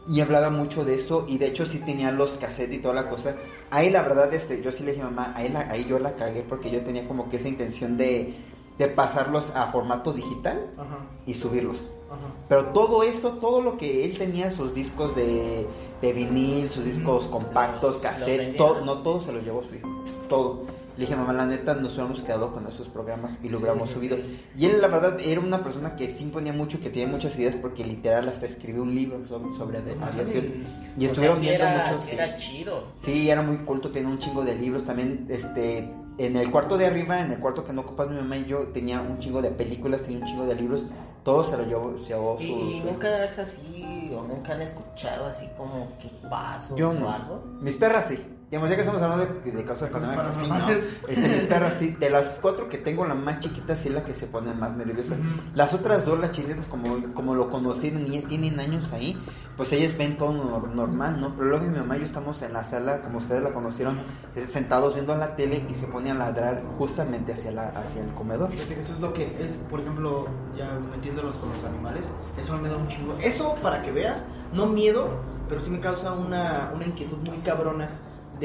[0.07, 3.09] y hablaba mucho de eso y de hecho sí tenía los cassettes y toda la
[3.09, 3.35] cosa.
[3.71, 6.41] Ahí la verdad, este, yo sí le dije mamá, ahí, la- ahí yo la cagué
[6.47, 8.35] porque yo tenía como que esa intención de,
[8.77, 11.77] de pasarlos a formato digital Ajá, y subirlos.
[12.13, 12.33] Ajá.
[12.49, 15.67] Pero todo eso, todo lo que él tenía, sus discos de,
[16.01, 19.89] de vinil, sus discos compactos, cassette, todo, no todo se lo llevó su hijo,
[20.29, 20.65] todo.
[20.95, 23.95] Le dije, mamá, la neta, nos hubiéramos quedado con esos programas y lo hubiéramos sí,
[23.95, 24.15] subido.
[24.17, 24.39] sí.
[24.55, 27.55] Y él, la verdad, era una persona que sí ponía mucho, que tenía muchas ideas,
[27.55, 30.53] porque literal hasta escribió un libro sobre, sobre No aviación.
[30.95, 32.11] Y estuvieron viendo era, muchos.
[32.11, 32.83] era chido.
[33.01, 36.85] Sí, era muy culto, tenía un chingo de libros también, este, en el cuarto de
[36.85, 39.49] arriba, en el cuarto que no ocupas mi mamá y yo, tenía un chingo de
[39.49, 40.83] películas, tenía un chingo de libros,
[41.23, 42.43] todo se lo llevó, se llevó su...
[42.43, 47.09] Y nunca es así, o nunca han escuchado así como que pasos Yo o no.
[47.09, 47.41] algo.
[47.61, 48.25] Mis perras sí.
[48.53, 50.69] Digamos, ya que estamos hablando de, de Cosas paranormales, sí, no.
[51.07, 51.87] Este, mis perras sí.
[51.99, 54.77] De las cuatro que tengo, la más chiquita sí es la que se pone más
[54.77, 55.15] nerviosa.
[55.55, 59.17] Las otras dos, las chiquitas, como, como lo conocieron y tienen años ahí,
[59.57, 61.33] pues ellas ven todo nor- normal, ¿no?
[61.35, 63.99] Pero luego mi mamá y yo estamos en la sala, como ustedes la conocieron,
[64.35, 68.13] eh, sentados viendo la tele y se pone a ladrar justamente hacia, la, hacia el
[68.13, 68.51] comedor.
[68.51, 72.05] Fíjate que eso es lo que es, por ejemplo, ya metiéndolos con los animales,
[72.39, 73.17] eso me da un chingo.
[73.19, 75.09] Eso, para que veas, no miedo,
[75.49, 77.89] pero sí me causa una, una inquietud muy cabrona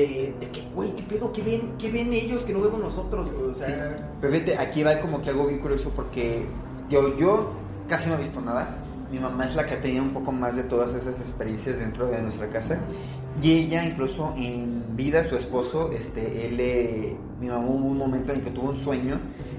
[0.06, 1.32] de, de que, güey, ¿qué pedo?
[1.32, 3.30] ¿Qué ven, ¿Qué ven ellos que no vemos nosotros?
[3.32, 3.50] güey?
[3.50, 4.02] O sea, Sí.
[4.20, 6.46] Pero fíjate, aquí va como que algo bien curioso porque
[6.88, 7.50] yo, yo
[7.88, 8.76] casi no he visto nada.
[9.10, 12.06] Mi mamá es la que ha tenido un poco más de todas esas experiencias dentro
[12.06, 12.78] de nuestra casa.
[13.42, 18.32] Y ella, incluso en vida, su esposo, este, él, eh, mi mamá hubo un momento
[18.32, 19.18] en que tuvo un sueño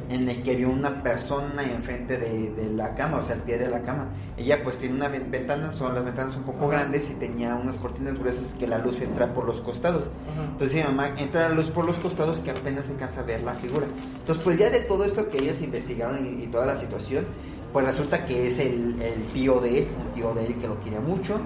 [0.10, 3.60] en el que vio una persona enfrente de, de la cama, o sea, al pie
[3.60, 4.08] de la cama.
[4.38, 7.76] Ella pues tiene una ven- ventana, son las ventanas un poco grandes y tenía unas
[7.78, 10.10] cortinas gruesas que la luz entra por los costados.
[10.54, 13.42] Entonces mi mamá entra la luz por los costados que apenas se alcanza a ver
[13.44, 13.86] la figura.
[14.20, 17.26] Entonces pues ya de todo esto que ellos investigaron y, y toda la situación,
[17.72, 20.80] pues resulta que es el, el tío de él, un tío de él que lo
[20.82, 21.40] quería mucho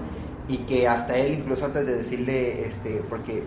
[0.47, 3.43] y que hasta él incluso antes de decirle, este, porque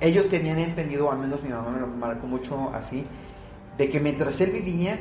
[0.00, 3.06] ellos tenían entendido, al menos mi mamá me lo marcó mucho así,
[3.78, 4.98] de que mientras él vivía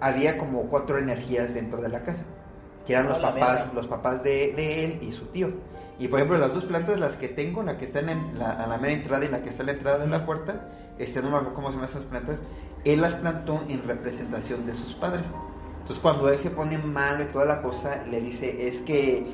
[0.00, 2.22] había como cuatro energías dentro de la casa.
[2.86, 5.50] que eran los papás, los papás de, de él y su tío.
[5.98, 8.66] Y por ejemplo, las dos plantas, las que tengo, la que está en la, a
[8.66, 11.30] la mera entrada y la que está a la entrada de la puerta, este, no
[11.30, 12.38] me acuerdo cómo se llaman esas plantas,
[12.84, 15.22] él las plantó en representación de sus padres.
[15.82, 19.24] Entonces cuando él se pone malo y toda la cosa, le dice, es que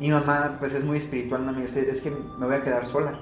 [0.00, 2.86] mi mamá pues es muy espiritual, no me dice, es que me voy a quedar
[2.86, 3.18] sola.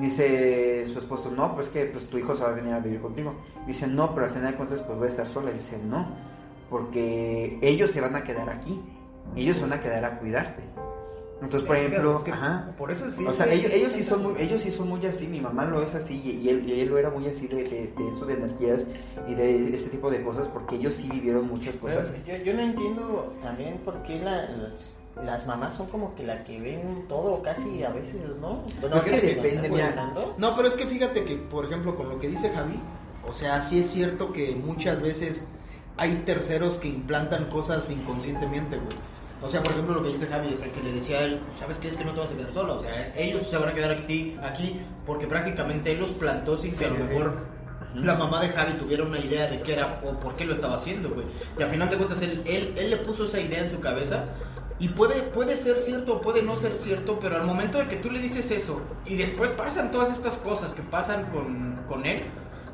[0.00, 3.00] Dice su esposo, no, pues que pues tu hijo se va a venir a vivir
[3.00, 3.34] contigo.
[3.66, 5.50] Dice, no, pero al final de cuentas pues voy a estar sola.
[5.50, 6.06] Dice, no,
[6.70, 8.80] porque ellos se van a quedar aquí,
[9.34, 10.62] ellos se van a quedar a cuidarte.
[11.42, 13.24] Entonces, por ejemplo, Es que ajá, por eso sí.
[13.26, 15.66] o sea, ellos, sí, ellos sí son muy, ellos sí son muy así, mi mamá
[15.66, 18.08] lo es así y, y él, y él lo era muy así de, de, de
[18.16, 18.84] eso de energías
[19.28, 22.14] y de este tipo de cosas porque ellos sí vivieron muchas Pero cosas.
[22.26, 26.44] yo, yo no entiendo también por qué la- las, las mamás son como que la
[26.44, 28.62] que ven todo casi a veces, ¿no?
[28.80, 30.12] Bueno, Es que depende, mira.
[30.36, 32.78] No, pero es que fíjate que, por ejemplo, con lo que dice Javi,
[33.26, 35.44] o sea, sí es cierto que muchas veces
[35.96, 38.96] hay terceros que implantan cosas inconscientemente, güey.
[39.42, 41.40] O sea, por ejemplo, lo que dice Javi, o sea, que le decía a él,
[41.58, 41.88] ¿sabes qué?
[41.88, 42.76] Es que no te vas a quedar solo.
[42.76, 46.74] O sea, ellos se van a quedar aquí, aquí porque prácticamente él los plantó sin
[46.74, 47.02] que a lo sí.
[47.02, 47.46] mejor
[47.94, 50.76] la mamá de Javi tuviera una idea de qué era o por qué lo estaba
[50.76, 51.26] haciendo, güey.
[51.58, 54.24] Y al final de cuentas, él, él, él le puso esa idea en su cabeza.
[54.78, 57.96] Y puede, puede ser cierto o puede no ser cierto, pero al momento de que
[57.96, 62.24] tú le dices eso y después pasan todas estas cosas que pasan con, con él,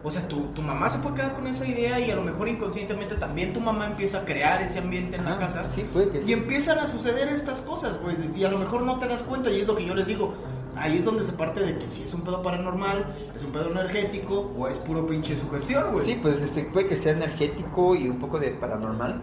[0.03, 2.49] o sea, tu, tu mamá se puede quedar con esa idea y a lo mejor
[2.49, 5.67] inconscientemente también tu mamá empieza a crear ese ambiente en la Ajá, casa.
[5.77, 6.33] sí, puede que Y sí.
[6.33, 9.61] empiezan a suceder estas cosas, güey, y a lo mejor no te das cuenta y
[9.61, 10.35] es lo que yo les digo.
[10.75, 13.71] Ahí es donde se parte de que si es un pedo paranormal, es un pedo
[13.71, 16.05] energético o es puro pinche sugestión, güey.
[16.07, 19.21] Sí, pues este, puede que sea energético y un poco de paranormal.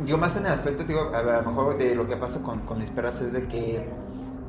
[0.00, 2.78] Yo más en el aspecto, digo, a lo mejor de lo que pasa con, con
[2.80, 3.88] mis perras es de que,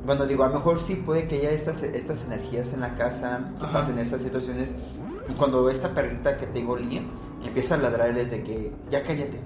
[0.04, 3.52] bueno, digo, a lo mejor sí puede que haya estas, estas energías en la casa,
[3.58, 3.72] que Ajá.
[3.72, 4.70] pasen estas situaciones.
[5.28, 7.02] Y cuando esta perrita que tengo, Lia,
[7.44, 9.40] empieza a ladrarles de que, ya cállate,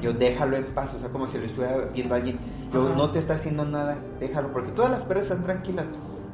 [0.00, 2.38] yo déjalo en paz, o sea, como si lo estuviera viendo a alguien.
[2.72, 2.94] Yo Ajá.
[2.96, 5.86] no te está haciendo nada, déjalo, porque todas las perras están tranquilas.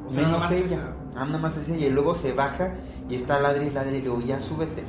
[0.07, 0.93] O sea, menos ella.
[1.15, 1.87] Ah, nada más es ella.
[1.87, 2.75] Y luego se baja
[3.09, 4.83] y está ladre y ladre y luego ya súbete.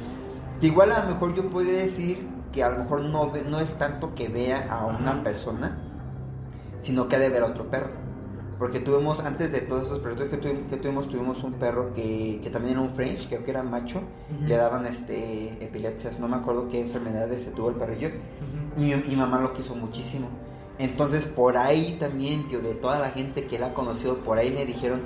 [0.60, 3.60] Que igual a lo mejor yo puedo decir que a lo mejor no, ve- no
[3.60, 5.22] es tanto que vea a una Ajá.
[5.22, 5.78] persona,
[6.82, 7.90] sino que ha de ver a otro perro.
[8.58, 12.38] Porque tuvimos, antes de todos esos perros que tuvimos, que tuvimos, tuvimos un perro que,
[12.42, 14.02] que también era un French, creo que era macho,
[14.46, 18.10] le daban este epilepsias, no me acuerdo qué enfermedades se tuvo el perrillo,
[18.76, 20.28] y mi, mi mamá lo quiso muchísimo.
[20.78, 24.50] Entonces por ahí también, tío, de toda la gente que la ha conocido, por ahí
[24.50, 25.00] le dijeron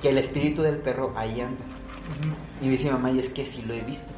[0.00, 1.60] que el espíritu del perro ahí anda.
[2.62, 4.10] Y me dice mamá, y es que sí lo he visto.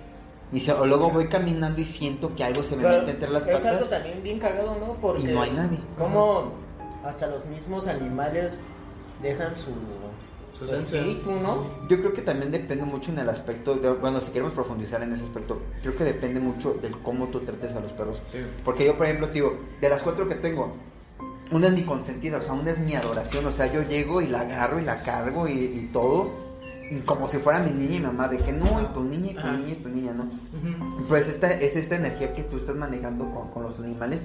[0.52, 3.30] Y dice, o luego voy caminando y siento que algo se me Pero mete entre
[3.30, 3.90] las es algo patas.
[3.90, 4.94] también bien cagado, ¿no?
[5.00, 5.78] Porque Y no hay nadie.
[5.96, 6.52] Como
[7.04, 8.52] hasta los mismos animales
[9.22, 9.70] dejan su,
[10.66, 11.64] Su espíritu, ¿no?
[11.88, 15.12] Yo creo que también depende mucho en el aspecto, de, bueno, si queremos profundizar en
[15.12, 18.18] ese aspecto, creo que depende mucho del cómo tú trates a los perros.
[18.32, 18.38] Sí.
[18.64, 20.72] Porque yo, por ejemplo, te digo, de las cuatro que tengo,
[21.52, 24.26] una es mi consentida, o sea, una es mi adoración, o sea, yo llego y
[24.26, 26.30] la agarro y la cargo y, y todo,
[27.06, 29.46] como si fuera mi niña y mamá, de que no, y tu niña, y tu
[29.48, 30.24] niña, y tu niña, ¿no?
[30.24, 31.06] Ujú.
[31.08, 34.22] Pues esta, es esta energía que tú estás manejando con, con los animales,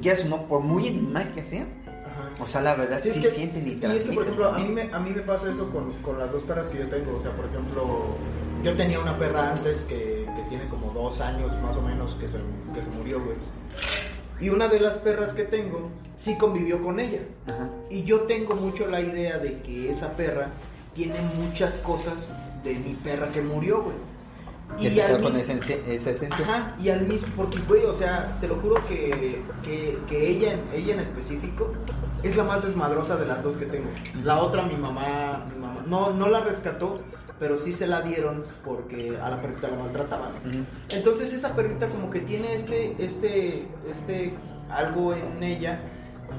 [0.00, 2.42] quieras o no, por muy animal que sea, Ajá.
[2.42, 4.48] o sea, la verdad Sí, sí, es que- sienten y Y es que, por ejemplo,
[4.48, 6.88] a mí, me, a mí me pasa eso con, con las dos perras que yo
[6.88, 7.16] tengo.
[7.18, 7.84] O sea, por ejemplo,
[8.62, 12.28] yo tenía una perra antes que, que tiene como dos años más o menos que
[12.28, 12.38] se,
[12.74, 13.36] que se murió, güey.
[14.40, 17.20] Y una de las perras que tengo sí convivió con ella.
[17.46, 17.68] Ajá.
[17.90, 20.50] Y yo tengo mucho la idea de que esa perra
[20.98, 22.32] tiene muchas cosas
[22.64, 23.96] de mi perra que murió, güey.
[24.80, 26.44] Que Y al con mismo- esa, esencia- esa esencia.
[26.44, 30.56] Ajá, y al mismo, porque güey, o sea, te lo juro que, que, que ella,
[30.74, 31.72] ella en específico
[32.24, 33.88] es la más desmadrosa de las dos que tengo.
[34.24, 36.98] La otra, mi mamá, mi mamá, no, no la rescató,
[37.38, 40.32] pero sí se la dieron porque a la perrita la maltrataban.
[40.88, 44.34] Entonces esa perrita como que tiene este, este, este,
[44.68, 45.80] algo en ella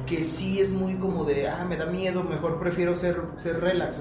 [0.06, 4.00] que sí es muy como de, ah, me da miedo, mejor prefiero ser, ser relax.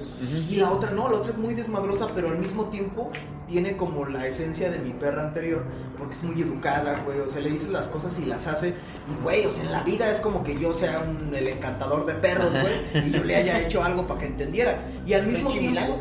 [0.49, 3.11] Y la otra no, la otra es muy desmadrosa, pero al mismo tiempo
[3.47, 5.63] tiene como la esencia de mi perra anterior,
[5.97, 9.23] porque es muy educada, güey, o sea, le dices las cosas y las hace, y
[9.23, 12.13] güey, o sea, en la vida es como que yo sea un, el encantador de
[12.15, 14.79] perros, güey, y yo le haya hecho algo para que entendiera.
[15.05, 15.97] Y al mismo tiempo...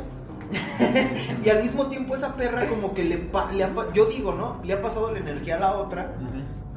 [1.44, 4.58] y al mismo tiempo esa perra como que le, pa- le ha yo digo, ¿no?
[4.64, 6.14] Le ha pasado la energía a la otra.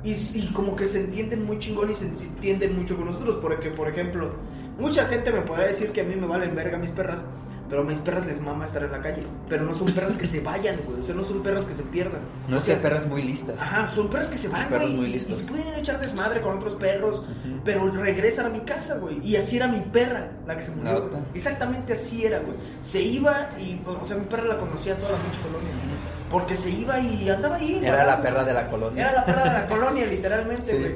[0.04, 3.38] Y, y como que se entienden muy chingón y se entienden mucho con nosotros.
[3.42, 4.32] Porque, por ejemplo,
[4.78, 7.24] mucha gente me podrá decir que a mí me valen verga mis perras,
[7.70, 9.24] pero a mis perras les mama estar en la calle.
[9.48, 11.02] Pero no son perras que se vayan, güey.
[11.02, 12.22] O sea, no son perras que se pierdan.
[12.48, 13.56] No O es que sea, hay perras muy listas.
[13.60, 15.16] Ajá, son perras que se van, güey.
[15.16, 17.24] Y, se pueden echar desmadre con otros perros,
[17.64, 19.22] pero regresan a mi casa, güey.
[19.24, 21.12] Y así era mi perra, la que se murió.
[21.34, 22.58] Exactamente así era, güey.
[22.82, 25.72] Se iba y, o sea, mi perra la conocía toda la pinche colonia.
[26.32, 27.82] Porque se iba y andaba ahí.
[27.84, 29.02] Era la perra de la colonia.
[29.04, 30.96] Era la perra de la colonia, literalmente, güey.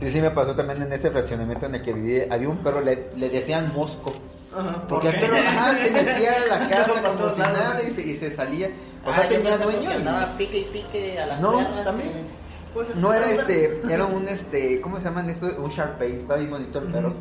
[0.00, 2.22] Sí, sí, me pasó también en ese fraccionamiento en el que viví.
[2.28, 4.12] Había un perro, le, le decían mosco.
[4.54, 4.82] Ajá.
[4.88, 8.16] Porque el perro ajá, se metía a la casa como si nada y se, y
[8.16, 8.68] se salía.
[9.06, 9.92] O Ah, sea, tenía dueño y...
[9.94, 11.84] andaba pique y pique a las No, perras.
[11.84, 12.08] también.
[12.10, 15.46] y- Pues, No era pero- este, era un este, ¿cómo se llaman esto?
[15.58, 17.14] Un Sharpei, estaba bien bonito el perro.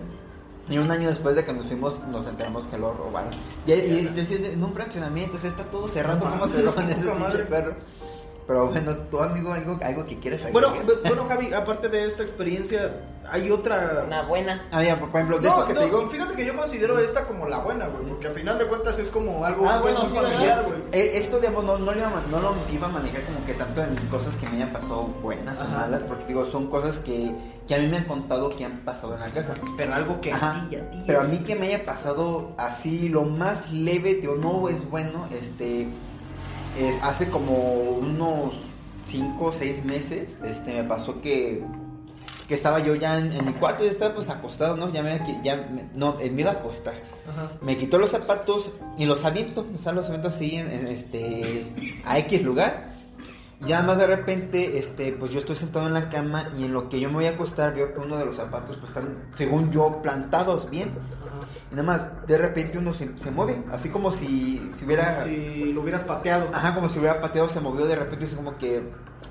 [0.71, 3.33] Y un año después de que nos fuimos, nos enteramos que lo robaron.
[3.67, 6.89] Y, y, y en un fraccionamiento, o sea, está todo cerrado, No ¿cómo se roban
[7.33, 7.75] ese perro?
[8.47, 10.97] Pero bueno, tu amigo, algo, algo que quieres Bueno, agregar?
[11.05, 12.95] bueno, Javi, aparte de esta experiencia,
[13.29, 14.03] hay otra.
[14.07, 14.67] Una buena.
[14.71, 16.99] Ah, ya, por ejemplo, de No, esto que no, te digo, fíjate que yo considero
[16.99, 20.07] esta como la buena, güey, porque al final de cuentas es como algo Ah, bueno,
[20.07, 20.79] sí, familiar, güey.
[20.91, 23.83] eh, esto, digamos, no, no, lo iba, no lo iba a manejar como que tanto
[23.83, 27.33] en cosas que me hayan pasado buenas o malas, porque digo, son cosas que,
[27.67, 29.53] que a mí me han contado que han pasado en la casa.
[29.77, 30.63] Pero algo que Ajá.
[30.65, 31.03] a ti, a ti.
[31.07, 35.27] Pero a mí que me haya pasado así, lo más leve, digo, no es bueno,
[35.31, 35.87] este,
[36.77, 38.53] eh, hace como unos
[39.07, 41.63] 5 o 6 meses, este, me pasó que,
[42.47, 44.91] que estaba yo ya en, en mi cuarto, ya estaba pues acostado, ¿no?
[44.91, 46.93] Ya me, ya me- no, eh, me iba a acostar.
[47.29, 47.51] Ajá.
[47.61, 52.01] Me quitó los zapatos y los aviento, o sea, los aviento así en, en, este,
[52.05, 52.91] a X lugar.
[53.61, 56.73] Y nada más de repente, este, pues yo estoy sentado en la cama y en
[56.73, 59.19] lo que yo me voy a acostar veo que uno de los zapatos pues están,
[59.35, 60.93] según yo, plantados bien.
[61.71, 65.13] Y nada más, de repente uno se, se mueve, así como si, si hubiera...
[65.15, 66.49] Como si lo hubieras pateado.
[66.53, 68.83] Ajá, como si hubiera pateado, se movió de repente y es como que...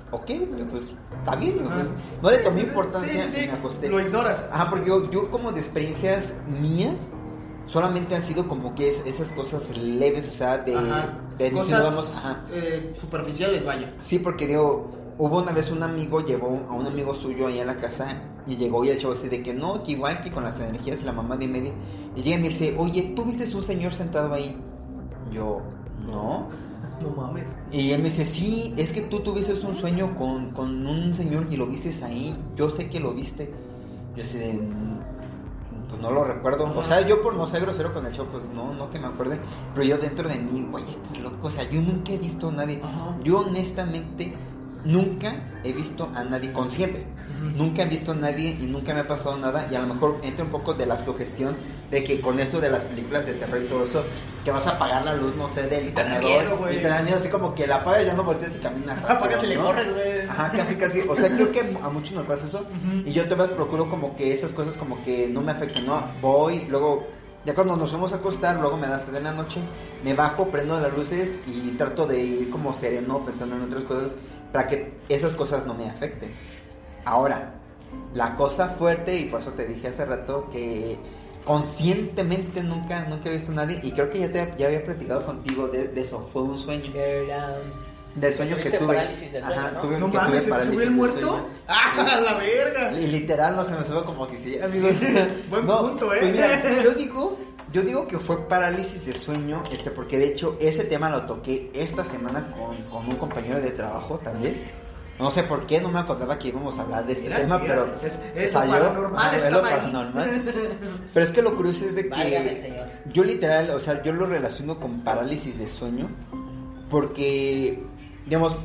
[0.09, 0.25] Ok,
[0.69, 0.83] pues
[1.19, 1.85] está bien, pues,
[2.21, 3.87] no le tomé Sí, importancia Sí, sí, me acosté.
[3.89, 4.45] Lo ignoras.
[4.51, 6.99] Ajá, porque yo, yo como de experiencias mías,
[7.65, 10.75] solamente han sido como que es- esas cosas leves, o sea, de...
[10.75, 11.13] Ajá.
[11.37, 12.41] de Cosas ajá.
[12.51, 13.93] eh, superficiales, vaya.
[14.03, 17.65] Sí, porque digo, hubo una vez un amigo, llevó a un amigo suyo ahí a
[17.65, 20.43] la casa y llegó y el chavo así de que no, que igual que con
[20.43, 21.71] las energías y la mamá de media.
[22.15, 24.55] Y llega y me dice, oye, ¿tú viste un señor sentado ahí?
[25.31, 25.61] Yo,
[26.05, 26.49] no.
[27.01, 27.49] No mames.
[27.71, 31.47] Y él me dice, sí, es que tú tuviste un sueño con, con un señor
[31.49, 33.51] y lo viste ahí, yo sé que lo viste.
[34.15, 34.99] Yo así de, "Mm,
[35.89, 36.71] pues no lo recuerdo.
[36.77, 39.07] O sea, yo por no ser grosero con el show, pues no, no que me
[39.07, 39.39] acuerde.
[39.73, 41.47] Pero yo dentro de mí, güey, este es loco.
[41.47, 42.79] O sea, yo nunca he visto a nadie.
[42.83, 43.17] Ajá.
[43.23, 44.33] Yo honestamente
[44.83, 47.05] nunca he visto a nadie consciente.
[47.55, 49.67] Nunca he visto a nadie y nunca me ha pasado nada.
[49.71, 51.55] Y a lo mejor entra un poco de la sugestión
[51.89, 54.03] de que con eso de las películas de terror y todo eso,
[54.45, 56.87] que vas a apagar la luz, no sé, del te da comedor, miedo, y te
[56.87, 58.97] da miedo, así como que la apagas ya no volteas y caminas.
[59.03, 59.65] Apagas rápido, y le ¿no?
[59.65, 60.21] corres, güey.
[60.29, 61.01] Ajá, casi, casi.
[61.01, 62.65] O sea, creo que a muchos nos pasa eso.
[63.05, 66.01] Y yo te procuro como que esas cosas como que no me afectan, ¿no?
[66.21, 67.07] Voy, luego,
[67.45, 69.59] ya cuando nos fuimos a acostar, luego me das de la noche,
[70.03, 74.11] me bajo, prendo las luces y trato de ir como sereno, pensando en otras cosas,
[74.51, 76.31] para que esas cosas no me afecten.
[77.05, 77.53] Ahora,
[78.13, 80.97] la cosa fuerte, y por eso te dije hace rato que
[81.43, 85.25] conscientemente nunca, nunca he visto a nadie, y creo que ya, te, ya había platicado
[85.25, 86.91] contigo de, de eso, fue un sueño.
[88.15, 88.87] Del sueño que tuve.
[88.95, 89.81] parálisis del sueño, ¿no?
[89.81, 91.49] tuve- No que mames, tuve ¿se te subió el muerto?
[91.67, 92.99] ¡Ah, la verga!
[92.99, 94.89] Y literal no se me subió como que sí, amigo.
[95.49, 96.17] Buen No, punto, ¿eh?
[96.19, 97.37] pues mira, yo digo,
[97.71, 101.71] yo digo que fue parálisis de sueño, este, porque de hecho ese tema lo toqué
[101.73, 104.61] esta semana con, con un compañero de trabajo también.
[105.17, 107.59] No sé por qué, no me acordaba que íbamos a hablar de este Mira, tema,
[107.59, 110.41] mira, pero es- es lo paranormal, ajá, es lo paranormal.
[111.13, 112.87] Pero es que lo curioso es de Válgame, que señor.
[113.13, 116.09] yo literal, o sea, yo lo relaciono con parálisis de sueño,
[116.89, 117.81] porque,
[118.25, 118.55] digamos,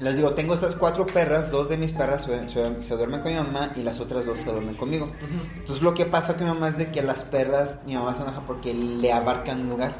[0.00, 3.32] les digo, tengo estas cuatro perras, dos de mis perras se, se- se duermen con
[3.32, 5.10] mi mamá y las otras dos se duermen conmigo.
[5.58, 8.22] Entonces lo que pasa con mi mamá es de que las perras, mi mamá se
[8.22, 9.94] enoja porque le abarcan lugar.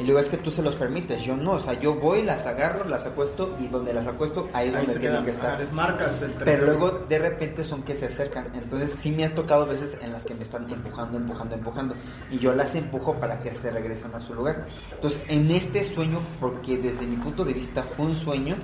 [0.00, 2.46] Y luego es que tú se los permites, yo no, o sea, yo voy, las
[2.46, 5.24] agarro, las acuesto y donde las acuesto, ahí es Ahí donde tienen quedan.
[5.26, 5.56] que estar.
[5.56, 8.50] Ah, les marcas el Pero luego de repente son que se acercan.
[8.54, 11.94] Entonces sí me ha tocado veces en las que me están empujando, empujando, empujando.
[12.30, 14.66] Y yo las empujo para que se regresen a su lugar.
[14.90, 18.56] Entonces en este sueño, porque desde mi punto de vista fue un sueño,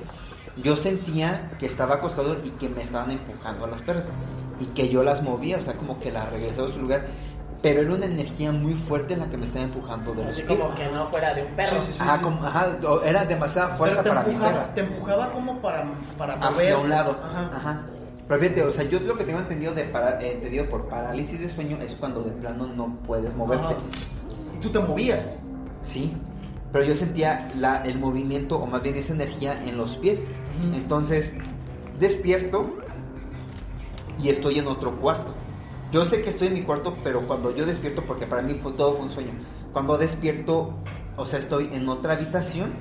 [0.63, 4.07] yo sentía que estaba acostado y que me estaban empujando a las perras.
[4.59, 7.07] Y que yo las movía, o sea, como que las regresaba a su lugar.
[7.63, 10.43] Pero era una energía muy fuerte en la que me estaba empujando de los Así
[10.43, 11.71] como que no fuera de un perro.
[11.81, 11.99] Sí, sí, sí.
[12.01, 15.85] Ajá, como- ajá, o- era demasiada fuerza para mi empujaba, perra te empujaba como para,
[16.19, 16.53] para mover.
[16.53, 17.19] hacia un lado.
[17.25, 17.51] Ajá.
[17.55, 17.83] Ajá.
[18.29, 21.41] Pero fíjate, o sea, yo lo que tengo entendido de para, eh, entendido por parálisis
[21.41, 23.65] de sueño es cuando de plano no puedes moverte.
[23.67, 23.77] Ajá.
[24.57, 25.39] Y tú te movías.
[25.85, 26.13] Sí.
[26.73, 30.21] Pero yo sentía la, el movimiento, o más bien esa energía en los pies.
[30.75, 31.33] Entonces,
[31.99, 32.77] despierto
[34.23, 35.35] y estoy en otro cuarto.
[35.93, 38.73] Yo sé que estoy en mi cuarto, pero cuando yo despierto, porque para mí fue
[38.73, 39.33] todo fue un sueño.
[39.73, 40.75] Cuando despierto,
[41.17, 42.75] o sea, estoy en otra habitación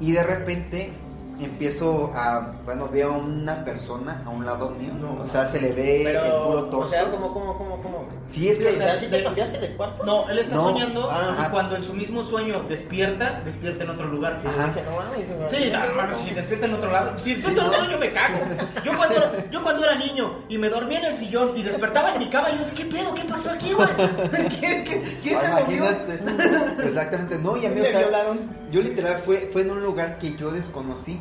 [0.00, 0.92] y de repente
[1.38, 4.92] empiezo a, bueno, veo a una persona a un lado mío.
[4.94, 5.22] No.
[5.22, 6.78] o sea, se le ve Pero, el puro torso.
[6.88, 8.06] o sea, ¿cómo, cómo, cómo, cómo?
[8.30, 8.68] Sí, es que...
[8.72, 10.04] O sea, ¿sí te cambiaste de cuarto?
[10.04, 10.62] No, él está No.
[10.64, 11.44] soñando Ah.
[11.46, 14.40] y cuando en su mismo sueño despierta, despierta en otro lugar.
[14.44, 14.66] Ajá.
[14.68, 17.12] No Sí, si despierta en otro lado.
[17.20, 18.38] Si despierta en otro lado, yo me cago.
[18.84, 22.18] Yo cuando, yo cuando era niño y me dormía en el sillón y despertaba en
[22.18, 23.14] mi cama, yo decía, ¿qué pedo?
[23.14, 23.88] ¿Qué pasó aquí, güey?
[24.60, 25.76] ¿Quién, qué- quién Ah, me movió?
[25.76, 26.88] Imagínate.
[26.88, 27.38] Exactamente.
[27.38, 28.50] No, y a mí, Me o sea, violaron.
[28.70, 31.20] yo literal fue, fue en un lugar que yo desconocí.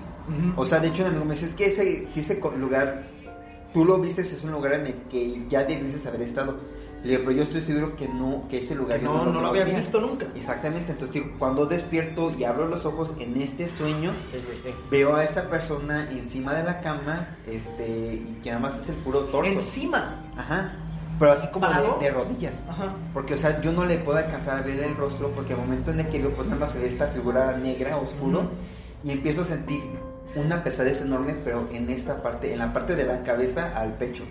[0.55, 3.03] O sea, de hecho, un amigo me dice, es que ese, si ese lugar,
[3.73, 6.57] tú lo viste, es un lugar en el que ya debiste haber estado.
[7.03, 9.41] Le digo, pero yo estoy seguro que no, que ese lugar Que yo no, no
[9.41, 9.77] lo habías conocía".
[9.77, 10.25] visto nunca.
[10.35, 14.69] Exactamente, entonces digo, cuando despierto y abro los ojos en este sueño, Sí, sí, sí.
[14.89, 19.19] veo a esta persona encima de la cama, este, que nada más es el puro
[19.25, 19.51] torso.
[19.51, 20.23] Encima.
[20.35, 20.73] Ajá.
[21.19, 22.53] Pero así como de, de rodillas.
[22.67, 22.95] Ajá.
[23.13, 25.91] Porque, o sea, yo no le puedo alcanzar a ver el rostro porque al momento
[25.91, 28.49] en el que veo, pues nada más se ve esta figura negra, oscuro,
[29.03, 29.81] y empiezo a sentir
[30.35, 34.23] una pesadez enorme, pero en esta parte, en la parte de la cabeza al pecho.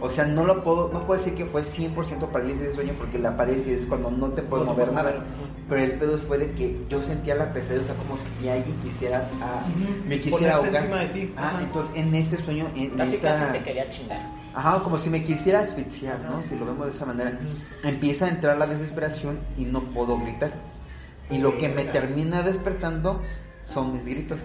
[0.00, 3.18] O sea, no lo puedo, no puedo decir que fue 100% parálisis de sueño porque
[3.18, 5.10] la parálisis es cuando no te puedes No te mover nada.
[5.10, 5.22] mover.
[5.68, 8.74] Pero el pedo fue de que yo sentía la pesadez, o sea, como si alguien
[8.82, 10.08] quisiera, ah, Ujú.
[10.08, 10.82] me quisiera Ponerse ahogar.
[10.82, 11.34] encima de ti.
[11.36, 11.62] Ah, Ajá.
[11.62, 13.36] entonces en este sueño, en Casi esta...
[13.38, 14.40] casi te quería chingar.
[14.54, 16.42] Ajá, como si me quisiera asfixiar, ¿no?
[16.42, 17.38] Si lo vemos de esa manera.
[17.84, 20.50] Empieza a entrar la desesperación y no puedo gritar.
[21.30, 23.20] Y lo que me termina despertando
[23.64, 24.40] son mis gritos.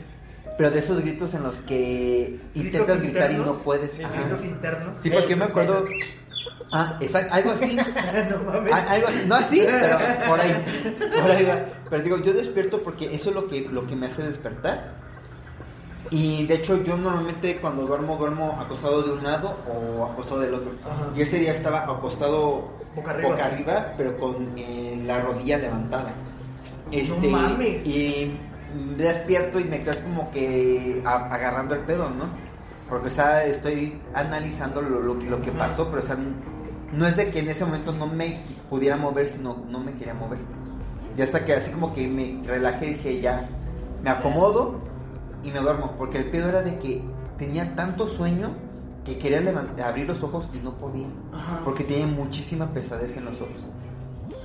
[0.57, 3.99] Pero de esos gritos en los que intentas gritar y no puedes.
[3.99, 4.13] Ajá.
[4.21, 4.97] gritos internos.
[5.01, 5.85] Sí, porque yo me acuerdo.
[6.71, 7.75] Ah, exacto, algo así.
[8.29, 8.73] no mames.
[8.73, 9.19] Algo así.
[9.27, 9.97] No así, pero
[10.27, 10.91] por ahí.
[11.21, 11.65] Por ahí va.
[11.89, 14.95] Pero digo, yo despierto porque eso es lo que, lo que me hace despertar.
[16.11, 20.53] Y de hecho, yo normalmente cuando duermo, duermo acostado de un lado o acostado del
[20.53, 20.71] otro.
[20.85, 21.09] Ajá.
[21.15, 23.45] Y ese día estaba acostado Boca arriba.
[23.45, 26.13] arriba, pero con eh, la rodilla levantada.
[26.91, 27.85] Este, mames.
[27.85, 28.37] Y
[28.97, 32.25] despierto y me quedas como que a- agarrando el pedo, ¿no?
[32.89, 36.17] Porque, o sea, estoy analizando lo, lo, que- lo que pasó, pero, o sea,
[36.93, 40.13] no es de que en ese momento no me pudiera mover, sino no me quería
[40.13, 40.39] mover.
[41.17, 43.47] Y hasta que así como que me relajé dije, ya,
[44.03, 44.79] me acomodo
[45.43, 45.93] y me duermo.
[45.97, 47.01] Porque el pedo era de que
[47.37, 48.49] tenía tanto sueño
[49.05, 51.07] que quería levant- abrir los ojos y no podía.
[51.33, 51.61] Ajá.
[51.63, 53.65] Porque tenía muchísima pesadez en los ojos.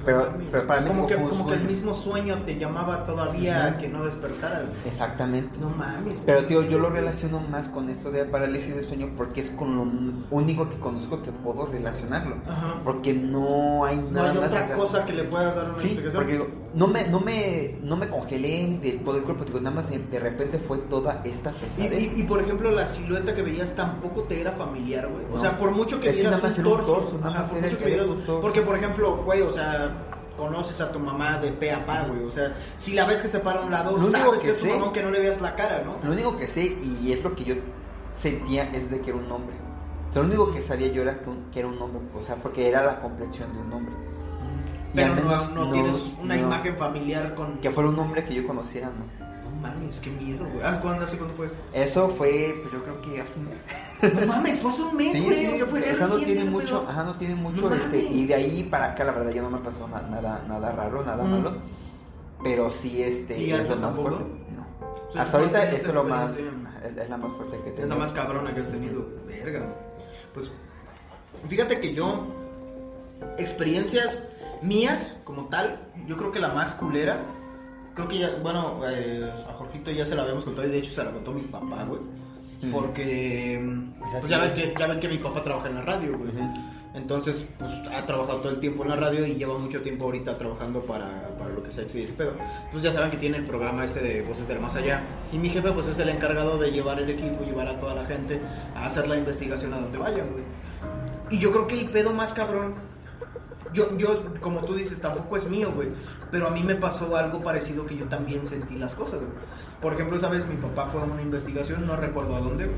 [0.04, 3.68] Pero, pero para mí como que, como que el mismo sueño te llamaba todavía a
[3.70, 3.80] Ujú.
[3.80, 4.64] que no despertara.
[4.86, 5.58] Exactamente.
[5.60, 6.22] No mames.
[6.24, 9.76] Pero tío, yo lo relaciono más con esto de parálisis de sueño porque es con
[9.76, 9.86] lo
[10.30, 12.36] único que conozco que puedo relacionarlo.
[12.48, 12.74] Ajá.
[12.84, 14.46] Porque no hay No nada hay más.
[14.48, 16.14] otra cosa que le puedas dar una Sí, explicación.
[16.14, 19.76] porque digo, no me, no me, no me congelé de todo el cuerpo, digo, nada
[19.76, 22.12] más de, repente fue toda esta pesadez.
[22.16, 25.24] y- y, por ejemplo, la silueta que veías tampoco te era familiar, güey.
[25.32, 26.86] O sea, por mucho que Es vieras un un torso.
[26.94, 28.40] torso, nada ajá, más por mucho que vieras puro torso.
[28.40, 29.90] Porque, por ejemplo, güey, o sea,
[30.36, 32.22] conoces a tu mamá de pe a pa, güey.
[32.24, 34.52] O sea, si la ves que se para a un lado, Lo sabes que que
[34.52, 35.96] es tu mamá aunque no le veas la cara, ¿no?
[36.06, 36.62] Lo único que sé,
[37.02, 37.54] y es lo que yo
[38.16, 39.56] sentía, es de que era un hombre.
[40.14, 42.68] Lo único que sabía yo era que, un- que era un hombre, o sea, porque
[42.68, 43.94] era la complexión de un hombre.
[44.94, 46.42] Pero no, no no- tienes una no.
[46.46, 47.58] imagen familiar con...
[47.58, 49.30] Que fuera un hombre que yo conociera, ¿no?
[49.50, 50.60] No mames, qué miedo, güey.
[50.64, 51.58] Ah, ¿cuándo, hace cuándo fue esto?
[51.72, 54.14] Eso fue, pues yo creo que hace un mes.
[54.20, 55.36] No mames, fue hace un mes, Sí, güey.
[55.36, 57.98] sí, o sea, fue o es sea, no tiene mucho, ajá, no tiene mucho, este,
[58.02, 61.04] y de ahí para acá la verdad ya no me pasó na- nada, nada raro,
[61.04, 61.30] nada Mm.
[61.30, 61.52] malo,
[62.42, 64.08] pero sí, este, ¿Y es lo más tampoco?
[64.08, 64.24] fuerte.
[64.56, 64.88] No.
[65.08, 67.76] O sea, Hasta es ahorita es lo más, es, es la más fuerte que Es
[67.76, 67.88] tengo.
[67.90, 69.06] la más cabrona que has tenido.
[69.26, 69.66] Verga.
[70.32, 70.50] Pues
[71.48, 72.26] fíjate que yo,
[73.38, 74.22] experiencias
[74.62, 77.22] mías como tal, yo creo que la más culera,
[77.94, 80.92] creo que ya, bueno, eh, a Jorgito ya se la habíamos contado y de hecho
[80.92, 82.00] se la contó mi papá, güey.
[82.70, 83.60] Porque Es
[83.98, 86.30] pues así, ya, ven que, ya ven que mi papá trabaja en la radio, güey.
[86.92, 90.36] Entonces, pues ha trabajado todo el tiempo en la radio y lleva mucho tiempo ahorita
[90.36, 92.34] trabajando para, para lo que sea y pedo.
[92.72, 95.02] Pues ya saben que tiene el programa este de Voces del Más Allá.
[95.32, 98.04] Y mi jefe, pues es el encargado de llevar el equipo, llevar a toda la
[98.04, 98.40] gente
[98.74, 100.44] a hacer la investigación a donde vayan, güey.
[101.30, 102.74] Y yo creo que el pedo más cabrón,
[103.72, 105.88] yo, yo, como tú dices, tampoco es mío, güey.
[106.30, 109.32] Pero a mí me pasó algo parecido que yo también sentí las cosas, güey.
[109.80, 112.70] Por ejemplo, esa vez mi papá fue a una investigación, no recuerdo a dónde.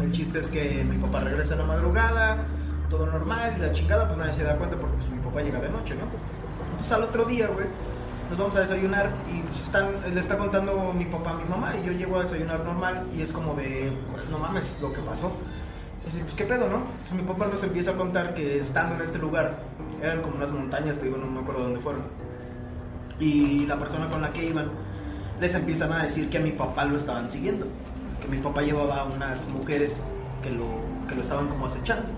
[0.00, 2.44] El chiste es que mi papá regresa en la madrugada,
[2.88, 5.60] todo normal, y la chingada, pues nadie se da cuenta porque pues, mi papá llega
[5.60, 6.04] de noche, ¿no?
[6.70, 7.66] Entonces al otro día, güey,
[8.30, 11.86] nos vamos a desayunar y están, le está contando mi papá a mi mamá y
[11.86, 13.90] yo llego a desayunar normal y es como de,
[14.30, 15.32] no mames, lo que pasó.
[16.08, 16.76] Así, pues qué pedo, ¿no?
[16.78, 19.58] Entonces mi papá nos empieza a contar que estando en este lugar,
[20.02, 22.02] eran como unas montañas, te digo, no me acuerdo dónde fueron.
[23.20, 24.70] Y la persona con la que iban
[25.40, 27.66] les empiezan a decir que a mi papá lo estaban siguiendo,
[28.22, 29.94] que mi papá llevaba unas mujeres
[30.42, 30.64] que lo,
[31.08, 32.08] que lo estaban como acechando.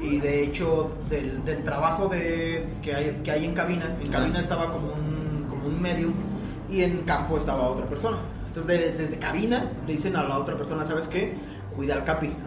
[0.00, 4.40] Y de hecho, del, del trabajo de, que, hay, que hay en cabina, en cabina
[4.40, 6.12] estaba como un, como un medium
[6.70, 8.18] y en campo estaba otra persona.
[8.48, 11.34] Entonces, de- desde cabina le dicen a la otra persona, ¿sabes qué?
[11.74, 12.45] Cuida al Capi, a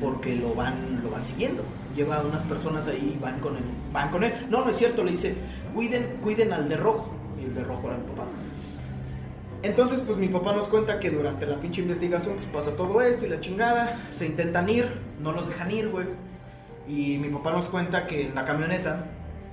[0.00, 1.62] porque lo van, lo van siguiendo.
[1.94, 4.32] Lleva a unas personas ahí y van con él, van con él.
[4.48, 5.34] No, no es cierto, le dice,
[5.74, 7.10] cuiden, cuiden al de rojo.
[7.40, 8.24] Y el de rojo era mi papá.
[9.62, 13.26] Entonces, pues mi papá nos cuenta que durante la pinche investigación pues pasa todo esto
[13.26, 14.86] y la chingada, se intentan ir,
[15.20, 16.06] no los dejan ir, güey.
[16.88, 19.06] Y mi papá nos cuenta que en la camioneta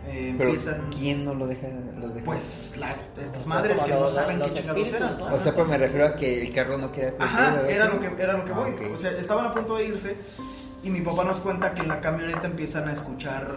[0.07, 1.67] eh, Pero empiezan, ¿quién no lo deja?
[1.99, 2.25] Los deja?
[2.25, 5.19] pues, las, estas madres que no los- saben los qué chingados espíritus, eran.
[5.19, 5.35] ¿no?
[5.35, 8.07] O sea, pues me refiero a que el carro no queda Ajá, era lo que,
[8.23, 8.91] era lo que Ah, voy.
[8.93, 10.15] O sea, estaban a punto de irse
[10.83, 13.47] y mi papá nos cuenta que en la camioneta empiezan a escuchar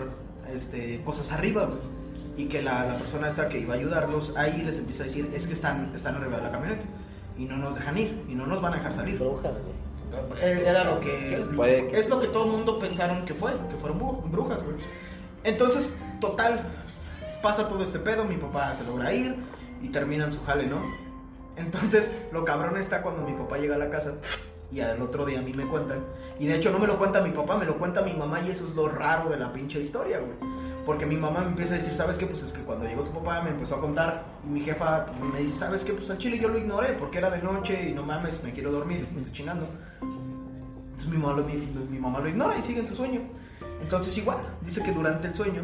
[0.55, 1.69] este, cosas arriba.
[2.37, 5.31] Y que la, la persona esta que iba a ayudarlos ahí les empieza a decir,
[5.35, 6.83] es que están, están arriba de la camioneta
[7.37, 9.19] y no nos dejan ir y no nos van a dejar salir.
[9.19, 10.41] Brujas, güey.
[10.43, 13.35] Eh, Era lo que, Sí, puede que es lo que todo el mundo pensaron que
[13.35, 14.77] fue, que fueron bru- brujas, güey.
[15.45, 16.63] Entonces, total,
[17.43, 19.37] pasa todo este pedo, mi papá se logra ir
[19.83, 20.83] y terminan su jale, ¿no?
[21.57, 24.15] Entonces, lo cabrón está cuando mi papá llega a la casa
[24.73, 26.05] y al otro día a mí me cuentan.
[26.39, 28.51] Y de hecho no me lo cuenta mi papá, me lo cuenta mi mamá y
[28.51, 30.51] eso es lo raro de la pinche historia, güey.
[30.87, 32.27] Porque mi mamá me empieza a decir, ¿sabes qué?
[32.27, 35.41] Pues es que cuando llegó tu papá me empezó a contar y mi jefa me
[35.41, 35.93] dice, ¿sabes qué?
[35.93, 38.73] Pues al chile yo lo ignoré porque era de noche y no mames, me quiero
[38.73, 39.69] dormir, me estoy chingando.
[40.01, 43.21] Entonces mi mamá, mi mamá lo ignora y sigue en su sueño.
[43.81, 45.63] Entonces igual, dice que durante el sueño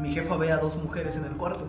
[0.00, 1.66] mi jefa ve a dos mujeres en el cuarto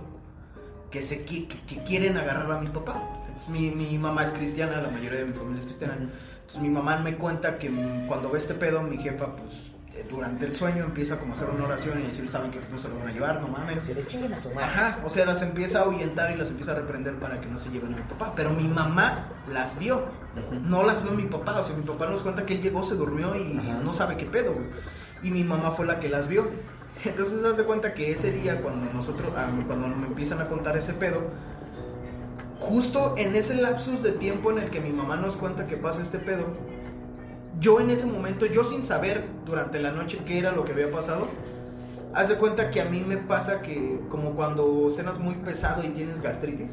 [0.91, 3.01] que, se, que, que quieren agarrar a mi papá.
[3.27, 5.97] Entonces, mi, mi mamá es cristiana, la mayoría de mi familia es cristiana.
[5.97, 7.71] Entonces mi mamá me cuenta que
[8.07, 9.51] cuando ve este pedo, mi jefa pues
[10.03, 12.89] durante el sueño empieza como a hacer una oración y decir, saben que no se
[12.89, 13.83] lo van a llevar, no mames.
[13.83, 14.65] Si le chinguen a su madre.
[14.65, 17.59] Ajá, o sea, las empieza a ahuyentar y las empieza a reprender para que no
[17.59, 18.33] se lleven a mi papá.
[18.35, 20.05] Pero mi mamá las vio,
[20.63, 21.59] no las vio mi papá.
[21.59, 23.79] O sea, mi papá nos cuenta que él llegó, se durmió y Ajá.
[23.83, 24.67] no sabe qué pedo, güey.
[25.23, 26.49] Y mi mamá fue la que las vio.
[27.03, 30.77] Entonces, haz de cuenta que ese día, cuando nosotros, ah, cuando me empiezan a contar
[30.77, 31.21] ese pedo,
[32.59, 36.01] justo en ese lapsus de tiempo en el que mi mamá nos cuenta que pasa
[36.01, 36.45] este pedo,
[37.59, 40.91] yo en ese momento, yo sin saber durante la noche qué era lo que había
[40.91, 41.27] pasado,
[42.13, 45.89] haz de cuenta que a mí me pasa que como cuando cenas muy pesado y
[45.89, 46.71] tienes gastritis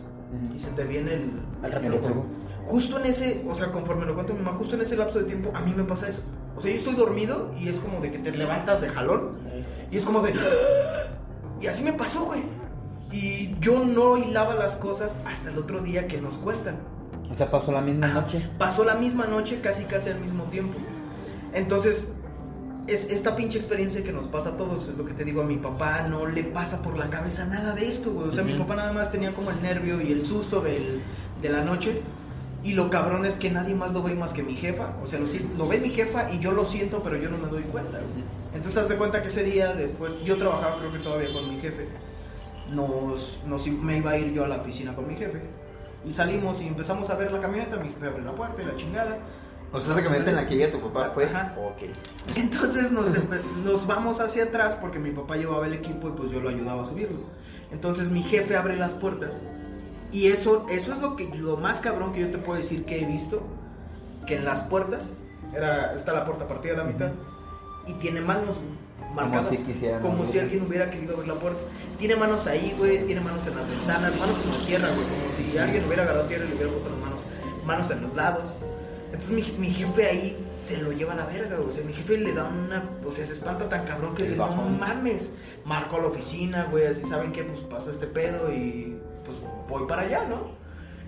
[0.54, 1.32] y se te viene el...
[1.62, 2.26] Lo reflujo.
[2.66, 5.24] Justo en ese, o sea, conforme lo cuento mi mamá, justo en ese lapso de
[5.24, 6.22] tiempo, a mí me pasa eso.
[6.56, 9.36] O sea, yo estoy dormido y es como de que te levantas de jalón
[9.90, 10.34] y es como de...
[11.60, 12.42] Y así me pasó, güey.
[13.12, 16.76] Y yo no hilaba las cosas hasta el otro día que nos cuentan.
[17.32, 18.48] O sea, pasó la misma noche.
[18.58, 20.78] Pasó la misma noche, casi casi al mismo tiempo.
[21.54, 22.10] Entonces,
[22.86, 25.44] es esta pinche experiencia que nos pasa a todos, es lo que te digo, a
[25.44, 28.28] mi papá no le pasa por la cabeza nada de esto, güey.
[28.28, 31.02] O sea, mi papá nada más tenía como el nervio y el susto del,
[31.40, 32.02] de la noche.
[32.64, 34.96] Y lo cabrón es que nadie más lo ve más que mi jefa.
[35.02, 35.26] O sea, lo,
[35.58, 37.98] lo ve mi jefa y yo lo siento, pero yo no me doy cuenta.
[37.98, 38.24] güey.
[38.54, 41.60] Entonces, haz de cuenta que ese día después, yo trabajaba creo que todavía con mi
[41.60, 41.88] jefe.
[42.70, 45.40] Nos, nos, me iba a ir yo a la oficina con mi jefe.
[46.04, 47.76] Y salimos y empezamos a ver la camioneta.
[47.76, 49.18] Mi jefe abre la puerta y la chingada.
[49.72, 51.24] O sea, esa camioneta en la que llega tu papá fue.
[51.24, 51.54] Ajá.
[51.58, 51.82] Ok.
[52.36, 53.06] Entonces nos,
[53.64, 56.82] nos vamos hacia atrás porque mi papá llevaba el equipo y pues yo lo ayudaba
[56.82, 57.20] a subirlo.
[57.70, 59.38] Entonces mi jefe abre las puertas.
[60.10, 63.00] Y eso, eso es lo, que, lo más cabrón que yo te puedo decir que
[63.00, 63.42] he visto.
[64.26, 65.10] Que en las puertas,
[65.54, 67.12] era, está la puerta partida a la mitad.
[67.86, 68.81] Y tiene manos güey,
[69.14, 69.50] marcadas.
[69.50, 69.58] si
[70.00, 71.60] como si alguien hubiera querido abrir la puerta.
[71.98, 73.04] Tiene manos ahí, güey.
[73.06, 74.16] Tiene manos en las ventanas.
[74.18, 75.06] Manos como tierra, güey.
[75.06, 77.20] Como si alguien hubiera agarrado tierra y le hubiera puesto las manos.
[77.64, 78.54] Manos en los lados.
[79.12, 81.68] Entonces mi, mi jefe ahí se lo lleva a la verga, güey.
[81.68, 82.88] O sea, mi jefe le da una.
[83.06, 85.30] O sea, se espanta tan cabrón que dice, no mames.
[85.64, 86.86] Marco a la oficina, güey.
[86.86, 89.36] Así saben que pues pasó este pedo y pues
[89.68, 90.62] voy para allá, ¿no?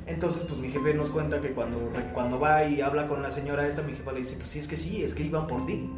[0.06, 3.66] Entonces, pues mi jefe nos cuenta que cuando, cuando va y habla con la señora
[3.66, 5.88] esta, mi jefa le dice, pues sí, es que sí, es que iban por ti.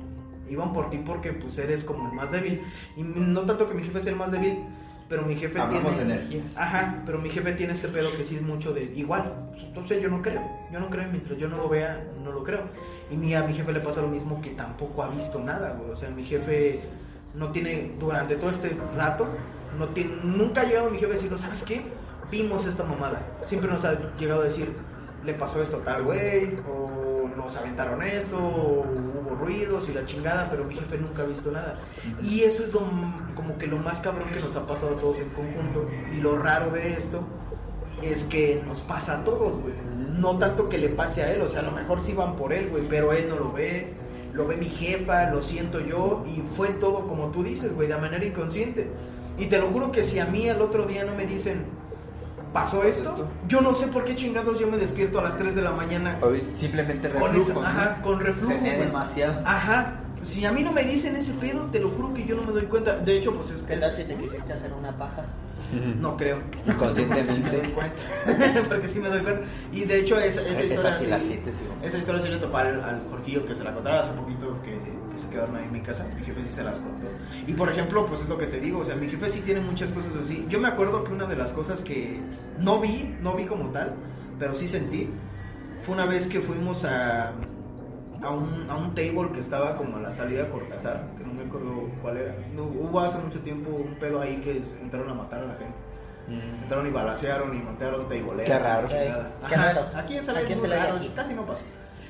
[0.49, 2.63] Iban por ti porque pues eres como el más débil.
[2.97, 4.59] Y no tanto que mi jefe sea el más débil,
[5.09, 6.13] pero mi jefe Hablamos tiene...
[6.13, 6.43] de energía.
[6.57, 9.51] Ajá, pero mi jefe tiene este pedo que sí es mucho de igual.
[9.59, 10.43] Entonces yo no creo,
[10.73, 12.63] yo no creo, mientras yo no lo vea, no lo creo.
[13.11, 15.91] Y mi, a mi jefe le pasa lo mismo que tampoco ha visto nada, güey.
[15.91, 16.83] O sea, mi jefe
[17.35, 19.29] no tiene, durante todo este rato,
[19.79, 21.83] no tiene, nunca ha llegado mi jefe a decir, ¿sabes qué?
[22.31, 23.23] Vimos esta mamada.
[23.43, 24.75] Siempre nos ha llegado a decir,
[25.25, 26.96] le pasó esto a tal güey, o
[27.37, 31.79] nos aventaron esto, hubo ruidos y la chingada, pero mi jefe nunca ha visto nada.
[32.23, 32.81] Y eso es lo,
[33.35, 35.89] como que lo más cabrón que nos ha pasado a todos en conjunto.
[36.13, 37.23] Y lo raro de esto
[38.03, 39.75] es que nos pasa a todos, güey.
[40.19, 42.53] No tanto que le pase a él, o sea, a lo mejor sí van por
[42.53, 43.93] él, güey, pero él no lo ve.
[44.33, 47.97] Lo ve mi jefa, lo siento yo, y fue todo como tú dices, güey, de
[47.97, 48.91] manera inconsciente.
[49.39, 51.65] Y te lo juro que si a mí al otro día no me dicen,
[52.57, 55.63] pasó esto, yo no sé por qué chingados yo me despierto a las 3 de
[55.63, 57.61] la mañana O simplemente con, reflujo.
[57.61, 58.55] esa- ajá, con reflujo.
[58.65, 59.43] Demasiado.
[59.45, 60.01] Ajá.
[60.23, 62.53] Si a mí no me dicen ese pedo, te lo juro que yo no me
[62.53, 62.97] doy cuenta.
[62.99, 63.77] De hecho, pues es ¿Qué que...
[63.81, 65.23] tal si te quisiste hacer una paja?
[66.01, 66.39] No creo.
[66.67, 67.33] Inconscientemente.
[67.35, 67.97] Sí me doy cuenta.
[68.69, 69.43] Porque sí me doy cuenta.
[69.73, 70.91] Y de hecho, esa, esa Esa historia.
[71.11, 71.41] la sí-
[71.83, 74.79] esa historia sí le topé al, al Jorquillo que se la contaba hace poquito que,
[75.19, 76.05] se quedaron ahí en mi casa.
[76.17, 77.07] Mi jefe sí se las contó.
[77.47, 78.81] Y por ejemplo, pues es lo que te digo.
[78.81, 80.45] O sea, mi jefe sí tiene muchas cosas así.
[80.49, 82.21] Yo me acuerdo que una de las cosas que
[82.59, 83.95] no vi, no vi como tal,
[84.39, 85.09] pero sí sentí,
[85.83, 87.33] fue una vez que fuimos a.
[88.23, 91.35] A un, a un table que estaba como a la salida de Cortázar, que no
[91.35, 92.35] me acuerdo cuál era.
[92.55, 95.77] No, hubo hace mucho tiempo un pedo ahí que entraron a matar a la gente.
[96.27, 96.63] Mm.
[96.63, 98.51] Entraron y balacearon y montaron teiboleros.
[98.51, 98.89] Qué raro.
[98.89, 99.09] Qué
[99.43, 99.73] Ajá.
[99.73, 99.87] raro.
[99.95, 101.13] Aquí en Celaya Aquí en es muy Celaya, raro, aquí.
[101.15, 101.63] casi no pasa.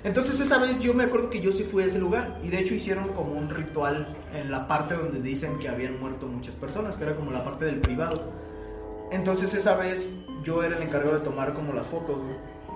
[0.06, 2.60] Entonces esa vez yo me acuerdo que yo sí fui a ese lugar y de
[2.60, 6.96] hecho hicieron como un ritual en la parte donde dicen que habían muerto muchas personas,
[6.96, 8.30] que era como la parte del privado.
[9.10, 10.08] Entonces esa vez
[10.44, 12.18] yo era el encargado de tomar como las fotos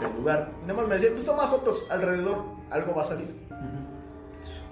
[0.01, 0.51] del lugar.
[0.61, 3.33] Y nada más me decían, pues toma fotos alrededor, algo va a salir.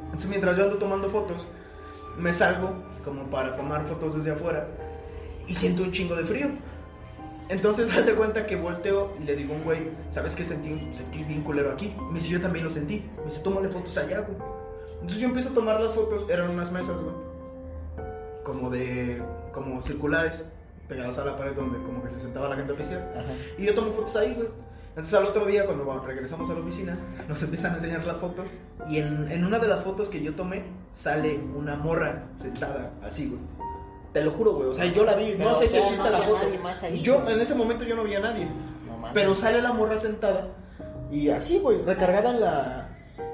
[0.07, 1.47] Entonces mientras yo ando tomando fotos,
[2.19, 2.73] me salgo
[3.05, 4.67] como para tomar fotos desde afuera
[5.47, 6.49] y siento un chingo de frío.
[7.49, 10.91] Entonces hace cuenta que volteo y le digo a un güey, ¿sabes qué sentí?
[10.95, 11.95] Sentí bien culero aquí.
[12.11, 13.05] Me dice, yo también lo sentí.
[13.19, 14.37] Me dice, tómale fotos allá, güey.
[14.95, 17.15] Entonces yo empiezo a tomar las fotos, eran unas mesas, güey.
[18.45, 19.23] Como de,
[19.53, 20.43] como circulares,
[20.89, 22.73] pegadas a la pared donde como que se sentaba la gente.
[22.73, 23.33] Ajá.
[23.57, 24.49] Y yo tomo fotos ahí, güey.
[24.91, 28.19] Entonces al otro día, cuando bueno, regresamos a la oficina, nos empiezan a enseñar las
[28.19, 28.51] fotos.
[28.89, 33.29] Y en, en una de las fotos que yo tomé, sale una morra sentada así,
[33.29, 33.41] güey.
[34.13, 34.69] Te lo juro, güey.
[34.69, 35.35] O sea, yo la vi.
[35.37, 36.39] Pero, no sé o si existe no la foto.
[36.83, 37.35] ahí, yo güey.
[37.35, 38.47] en ese momento yo no vi a nadie.
[38.47, 39.09] No.
[39.13, 40.49] Pero sale la morra sentada
[41.11, 42.89] y así, güey, recargada en la,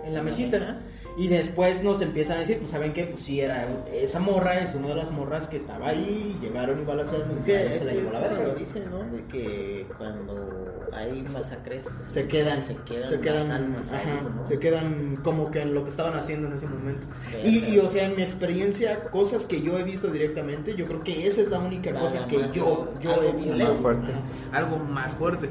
[0.04, 0.58] en la mesita.
[0.58, 0.93] ¿no?
[1.16, 4.74] Y después nos empiezan a decir, pues saben qué, pues sí, era esa morra, es
[4.74, 7.74] una de las morras que estaba ahí, y llegaron y balacearon y Es que, se
[7.76, 8.42] es la que llevó la verga.
[8.42, 8.98] lo dicen, ¿no?
[9.04, 14.44] De que cuando hay masacres Se quedan, se quedan, se quedan, almas ajá, ¿no?
[14.46, 17.06] se quedan como que en lo que estaban haciendo en ese momento.
[17.44, 21.02] Y, y, o sea, en mi experiencia, cosas que yo he visto directamente, yo creo
[21.04, 23.56] que esa es la única Nada cosa que yo, yo algo he visto.
[23.58, 24.12] más fuerte.
[24.52, 25.48] Algo más fuerte.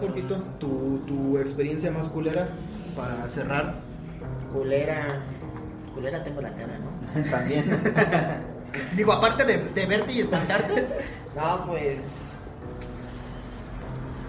[0.00, 2.48] Jorgito, tu, tu experiencia más culera
[2.96, 3.74] para cerrar.
[4.52, 5.20] Culera.
[5.94, 7.24] Culera tengo la cara, ¿no?
[7.30, 7.64] También.
[8.96, 10.86] Digo, aparte de, de verte y espantarte,
[11.36, 11.98] No, pues.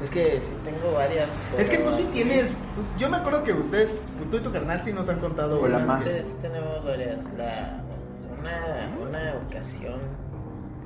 [0.04, 1.30] Es que sí tengo varias.
[1.58, 2.52] es que tú sí tienes.
[2.76, 5.60] pues, yo me acuerdo que ustedes, tú y tu carnal, sí nos han contado.
[5.62, 6.08] Hola, unas más.
[6.08, 7.18] Sí, sí tenemos varias.
[7.38, 7.82] La,
[8.40, 10.00] una, una ocasión,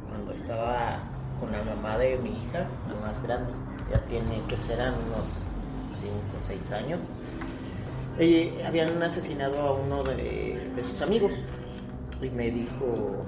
[0.09, 0.99] cuando estaba
[1.39, 3.53] con la mamá de mi hija, la más grande,
[3.91, 5.27] ya tiene que serán unos
[5.99, 7.01] 5 o 6 años,
[8.19, 11.31] y habían asesinado a uno de, de sus amigos.
[12.21, 13.25] Y me dijo,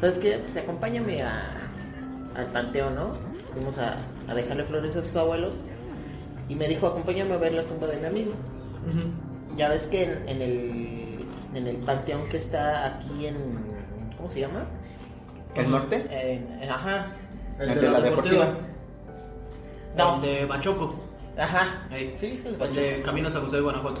[0.00, 0.38] ¿sabes qué?
[0.38, 1.70] Pues acompáñame a,
[2.34, 3.12] al panteón, ¿no?
[3.52, 5.54] Fuimos a, a dejarle flores a sus abuelos.
[6.48, 8.32] Y me dijo, acompáñame a ver la tumba de mi amigo.
[9.56, 13.36] Ya ves que en, en el, en el panteón que está aquí en.
[14.16, 14.64] ¿Cómo se llama?
[15.54, 16.06] ¿El norte?
[16.10, 17.06] En- en- ajá.
[17.60, 18.44] El de la deportiva.
[19.96, 20.16] No.
[20.16, 20.94] El de Bachoco.
[21.36, 21.86] Ajá.
[21.92, 22.16] Ey.
[22.18, 23.02] Sí, es el El de.
[23.02, 24.00] Caminos a José de Guanajuato.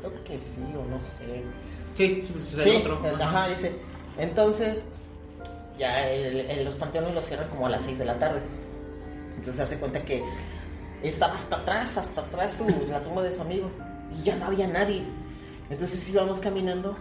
[0.00, 1.42] Creo que sí, o no sé.
[1.94, 3.00] Sí, sí, pues, es Sí, el otro.
[3.06, 3.72] el- ajá, ese.
[4.18, 4.84] Entonces,
[5.78, 8.40] ya el- los panteones los cierran como a las 6 de la tarde.
[9.36, 10.22] Entonces hace cuenta que
[11.02, 13.70] estaba hasta atrás, hasta atrás su- la tumba de su amigo.
[14.18, 15.04] Y ya no había nadie.
[15.70, 16.96] Entonces íbamos caminando.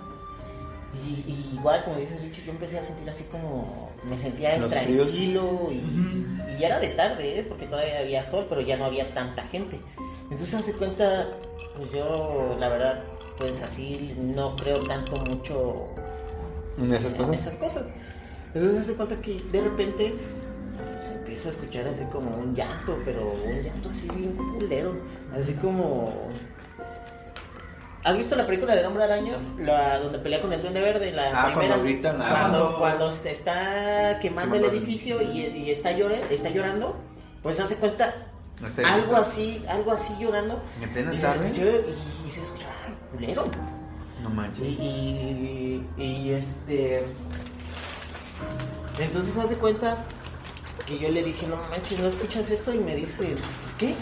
[0.93, 3.91] Y, y igual, como dice Richie, yo empecé a sentir así como.
[4.03, 5.69] Me sentía Los tranquilo.
[5.71, 7.45] Y, ya era de tarde, ¿eh?
[7.47, 9.79] porque todavía había sol, pero ya no había tanta gente.
[10.23, 11.27] Entonces hace cuenta,
[11.75, 13.03] pues yo, la verdad,
[13.37, 15.87] pues así no creo tanto mucho
[16.77, 17.39] ¿En esas en cosas?
[17.39, 17.87] esas cosas.
[18.53, 20.13] Entonces hace cuenta que de repente
[21.07, 24.95] se empieza a escuchar así como un llanto, pero un llanto así bien culero.
[25.33, 26.13] Así como.
[28.03, 29.37] ¿Has visto la película del hombre araña?
[29.59, 31.67] La donde pelea con el duende verde, la Ah, primera.
[31.75, 32.27] cuando gritan, ah.
[32.29, 36.95] Cuando, Cuando- se está quemando el edificio y, y está, llore, está llorando,
[37.43, 38.13] pues hace cuenta
[38.61, 38.83] No sé.
[38.85, 40.61] algo así, algo así llorando.
[40.81, 41.45] ¿En plena Y se tarde?
[41.47, 43.45] escuchó, y, y se escucha, "Ay, culero.
[44.23, 44.61] No manches.
[44.63, 47.03] Y, y, y, este.
[48.99, 49.97] Entonces me hace cuenta
[50.85, 52.73] que yo le dije, no manches, ¿no escuchas esto?
[52.73, 53.35] Y me dice,
[53.77, 53.93] ¿qué?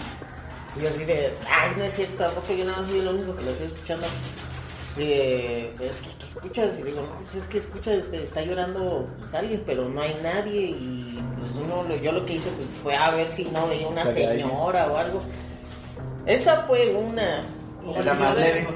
[0.77, 3.35] Y yo así de, ay, no es cierto, tampoco yo nada más soy el único
[3.35, 4.07] que lo estoy escuchando.
[4.95, 6.71] Sí, pero es que, ¿qué escuchas?
[6.79, 10.01] Y le digo, no, pues es que escuchas, este, está llorando pues, alguien, pero no
[10.01, 10.61] hay nadie.
[10.71, 13.87] Y pues uno, lo- yo lo que hice pues fue a ver si no veía
[13.87, 14.29] una alguien.
[14.29, 15.21] señora o algo.
[16.25, 17.45] Esa fue una.
[17.83, 18.67] Como la más leve.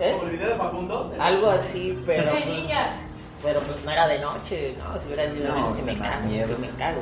[0.00, 0.12] ¿Eh?
[0.12, 1.14] Como el video de Facundo.
[1.18, 3.00] Algo así, pero ¡Eh, pues,
[3.42, 5.98] pero pues no era de noche, no, si hubiera sido de No, noche sí me
[5.98, 6.48] cago, miedo.
[6.48, 7.00] sí me cago.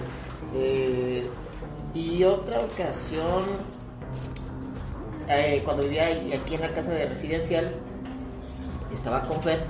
[0.55, 1.28] Eh,
[1.95, 3.45] y otra ocasión,
[5.31, 7.72] eh, cuando vivía aquí en la casa de residencial,
[8.93, 9.64] estaba con Fer.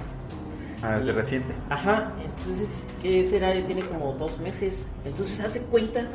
[0.82, 1.54] Ah, desde reciente.
[1.68, 3.54] Ajá, entonces, ¿qué será?
[3.54, 4.86] Ya tiene como dos meses.
[5.04, 6.06] Entonces se hace cuenta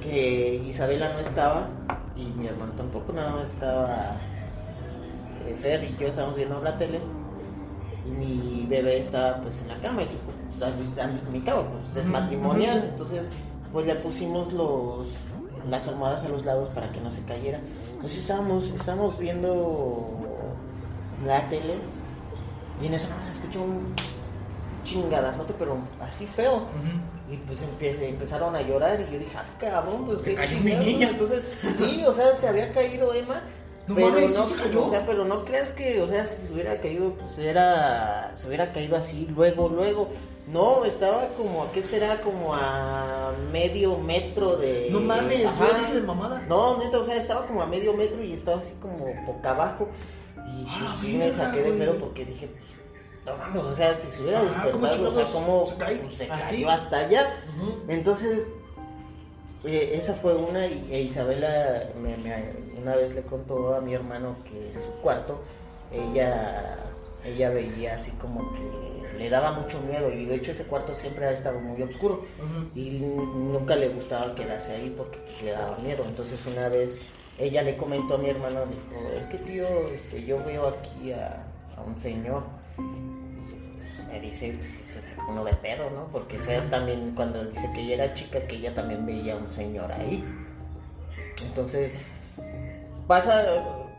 [0.00, 1.68] que Isabela no estaba
[2.14, 4.16] y mi hermano tampoco, nada más estaba
[5.46, 7.00] eh, Fer y yo estábamos viendo la tele
[8.06, 11.30] y mi bebé estaba pues en la cama y tipo, pues, has visto, han visto
[11.30, 13.22] mi cama, pues es matrimonial, entonces
[13.72, 15.06] pues le pusimos los
[15.68, 17.60] las almohadas a los lados para que no se cayera.
[17.96, 20.08] Entonces estábamos, estábamos viendo
[21.26, 21.74] la tele
[22.82, 23.94] y en eso más se escuchó un
[24.84, 26.62] chingadazote, pero así feo.
[27.30, 30.62] Y pues empiece- empezaron a llorar y yo dije, ah, cabrón, pues qué cayó mi
[30.62, 30.86] chingados".
[30.86, 31.08] niña.
[31.10, 31.42] Entonces,
[31.76, 33.42] sí, o sea, se había caído Emma.
[33.88, 36.46] No pero mames, ¿sí no, se o sea, pero no creas que, o sea, si
[36.46, 40.08] se hubiera caído, pues era, se hubiera caído así, luego, luego.
[40.46, 42.20] No, estaba como, ¿a qué será?
[42.20, 44.88] Como a medio metro de...
[44.92, 45.66] No mames, Ajá.
[45.72, 46.40] ¿ya dices mamada?
[46.48, 49.88] No, neta, o sea, estaba como a medio metro y estaba así como boca abajo.
[50.36, 52.64] Y Ah, pues, sí me saqué de pedo porque dije, pues,
[53.26, 55.96] no mames, o sea, si se hubiera Ajá, ¿cómo despertado, o sea, ¿cómo se cae?
[55.96, 56.42] pues, se ¿Así?
[56.56, 57.36] cayó hasta allá?
[57.88, 58.42] Entonces,
[59.64, 63.94] eh, esa fue una y e Isabela me- me- una vez le contó a mi
[63.94, 65.40] hermano que en su cuarto
[65.90, 66.76] ella,
[67.24, 71.26] ella veía así como que le daba mucho miedo y de hecho ese cuarto siempre
[71.26, 72.24] ha estado muy oscuro
[72.74, 76.04] y nunca le gustaba quedarse ahí porque pues, le daba miedo.
[76.06, 76.98] Entonces una vez
[77.38, 81.44] ella le comentó a mi hermano, dijo, es que tío, este, yo veo aquí a,
[81.76, 82.42] a un señor.
[82.76, 86.06] Pues, me dice, pues, se sacó uno de pedo, ¿no?
[86.12, 89.50] Porque Fer también, cuando dice que ella era chica, que ella también veía a un
[89.50, 90.24] señor ahí.
[91.44, 91.92] Entonces,
[93.06, 93.44] pasa,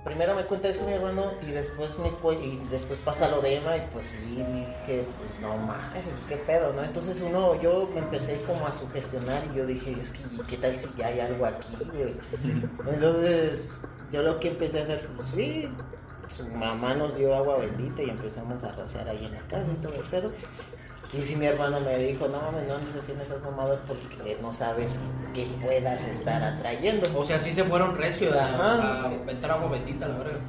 [0.07, 3.77] primero me cuenta eso mi hermano y después me y después pasa lo de Emma
[3.77, 6.83] y pues sí dije, pues no mames, pues qué pedo, ¿no?
[6.83, 10.79] Entonces uno, yo me empecé como a sugestionar y yo dije, es que ¿qué tal
[10.79, 12.15] si ya hay algo aquí, güey?
[12.87, 13.69] Entonces,
[14.11, 15.69] yo lo que empecé a hacer fue, pues, sí,
[16.29, 19.81] su mamá nos dio agua bendita y empezamos a rociar ahí en la casa y
[19.81, 20.31] todo el pedo.
[21.13, 24.51] Y si mi hermano me dijo, no mames, no andes haciendo esas mamadas porque no
[24.53, 24.99] sabes
[25.33, 27.07] qué puedas estar atrayendo.
[27.17, 30.39] O sea, sí se fueron recio a, a meter agua bendita, la verga.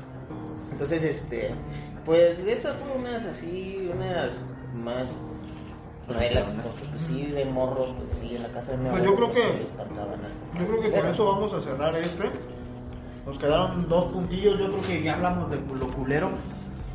[0.73, 1.55] Entonces, este,
[2.05, 4.41] pues esas fueron unas así, unas
[4.75, 5.15] más
[6.09, 9.11] relax, porque pues sí, de morro, pues sí, en la casa de mi Pues abuelo,
[9.11, 12.31] yo creo pues, que- Yo creo que con eso vamos a cerrar este.
[13.27, 14.59] Nos quedaron dos puntillos.
[14.59, 16.31] Yo creo que ya hablamos de lo culero.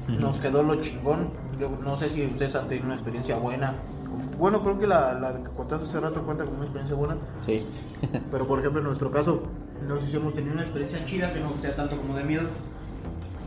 [0.07, 1.29] Nos quedó lo chingón.
[1.63, 3.73] Yo no sé si ustedes han tenido una experiencia buena.
[4.37, 7.15] Bueno, creo que la, la que contaste hace rato cuenta como una experiencia buena.
[7.45, 7.65] Sí.
[8.31, 9.43] Pero por ejemplo, en nuestro caso,
[9.87, 12.43] No sé si hemos tenido una experiencia chida que no sea tanto como de miedo.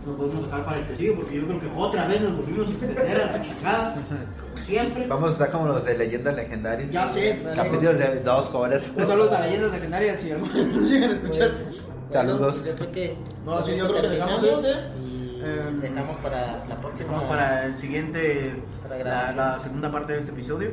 [0.06, 2.68] Lo podemos dejar para el que sigue porque yo creo que otra vez nos volvimos
[2.68, 3.94] a meter a la chingada.
[3.94, 5.06] como Siempre.
[5.08, 6.90] Vamos a estar como los de leyendas legendarias.
[6.90, 7.42] Ya sé.
[7.54, 8.82] Capítulos de dos horas.
[8.96, 11.50] Un saludo a leyendas legendarias si algunos nos llegan a escuchar.
[11.50, 12.62] Pues, Saludos.
[12.62, 13.16] bueno, yo creo que.
[13.44, 15.25] No, sí, yo creo que dejamos terminamos este.
[15.42, 17.12] Em, dejamos para la próxima.
[17.12, 20.70] Vamos para el siguiente, Para la, la segunda parte de este episodio.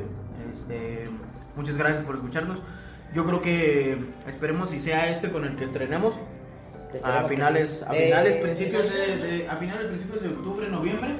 [0.52, 1.08] Este,
[1.56, 2.58] muchas gracias por escucharnos.
[3.14, 6.14] Yo creo que esperemos si sea este con el que estrenemos
[7.02, 11.10] a finales, a De- finales, principios de, de- a finales, principios de octubre, noviembre.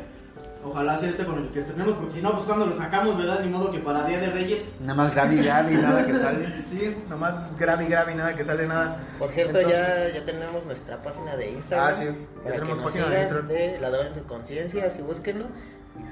[0.64, 3.40] Ojalá sea este con el que estrenemos, porque si no, pues cuando lo sacamos, ¿verdad?
[3.40, 4.64] Ni modo que para Día de Reyes.
[4.80, 6.64] Nada más grave y grave y nada que sale.
[6.74, 8.98] Sí, nomás grave y grave, nada que sale nada.
[9.18, 11.86] Por cierto, Entonces- ya, ya tenemos nuestra página de Instagram.
[11.88, 12.04] Ah, sí,
[12.44, 13.48] ya tenemos página de Instagram.
[13.48, 15.44] de Ladrones de Conciencia, así búsquenlo.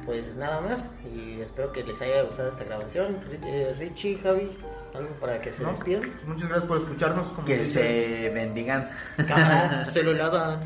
[0.07, 3.19] Pues nada más, y espero que les haya gustado esta grabación.
[3.45, 4.51] Eh, Richie, Javi,
[4.95, 5.71] algo para que se ¿no?
[5.71, 6.13] despidan.
[6.27, 7.27] Muchas gracias por escucharnos.
[7.29, 8.89] como Que se bendigan.
[9.27, 10.61] Cámara, se lo lavan.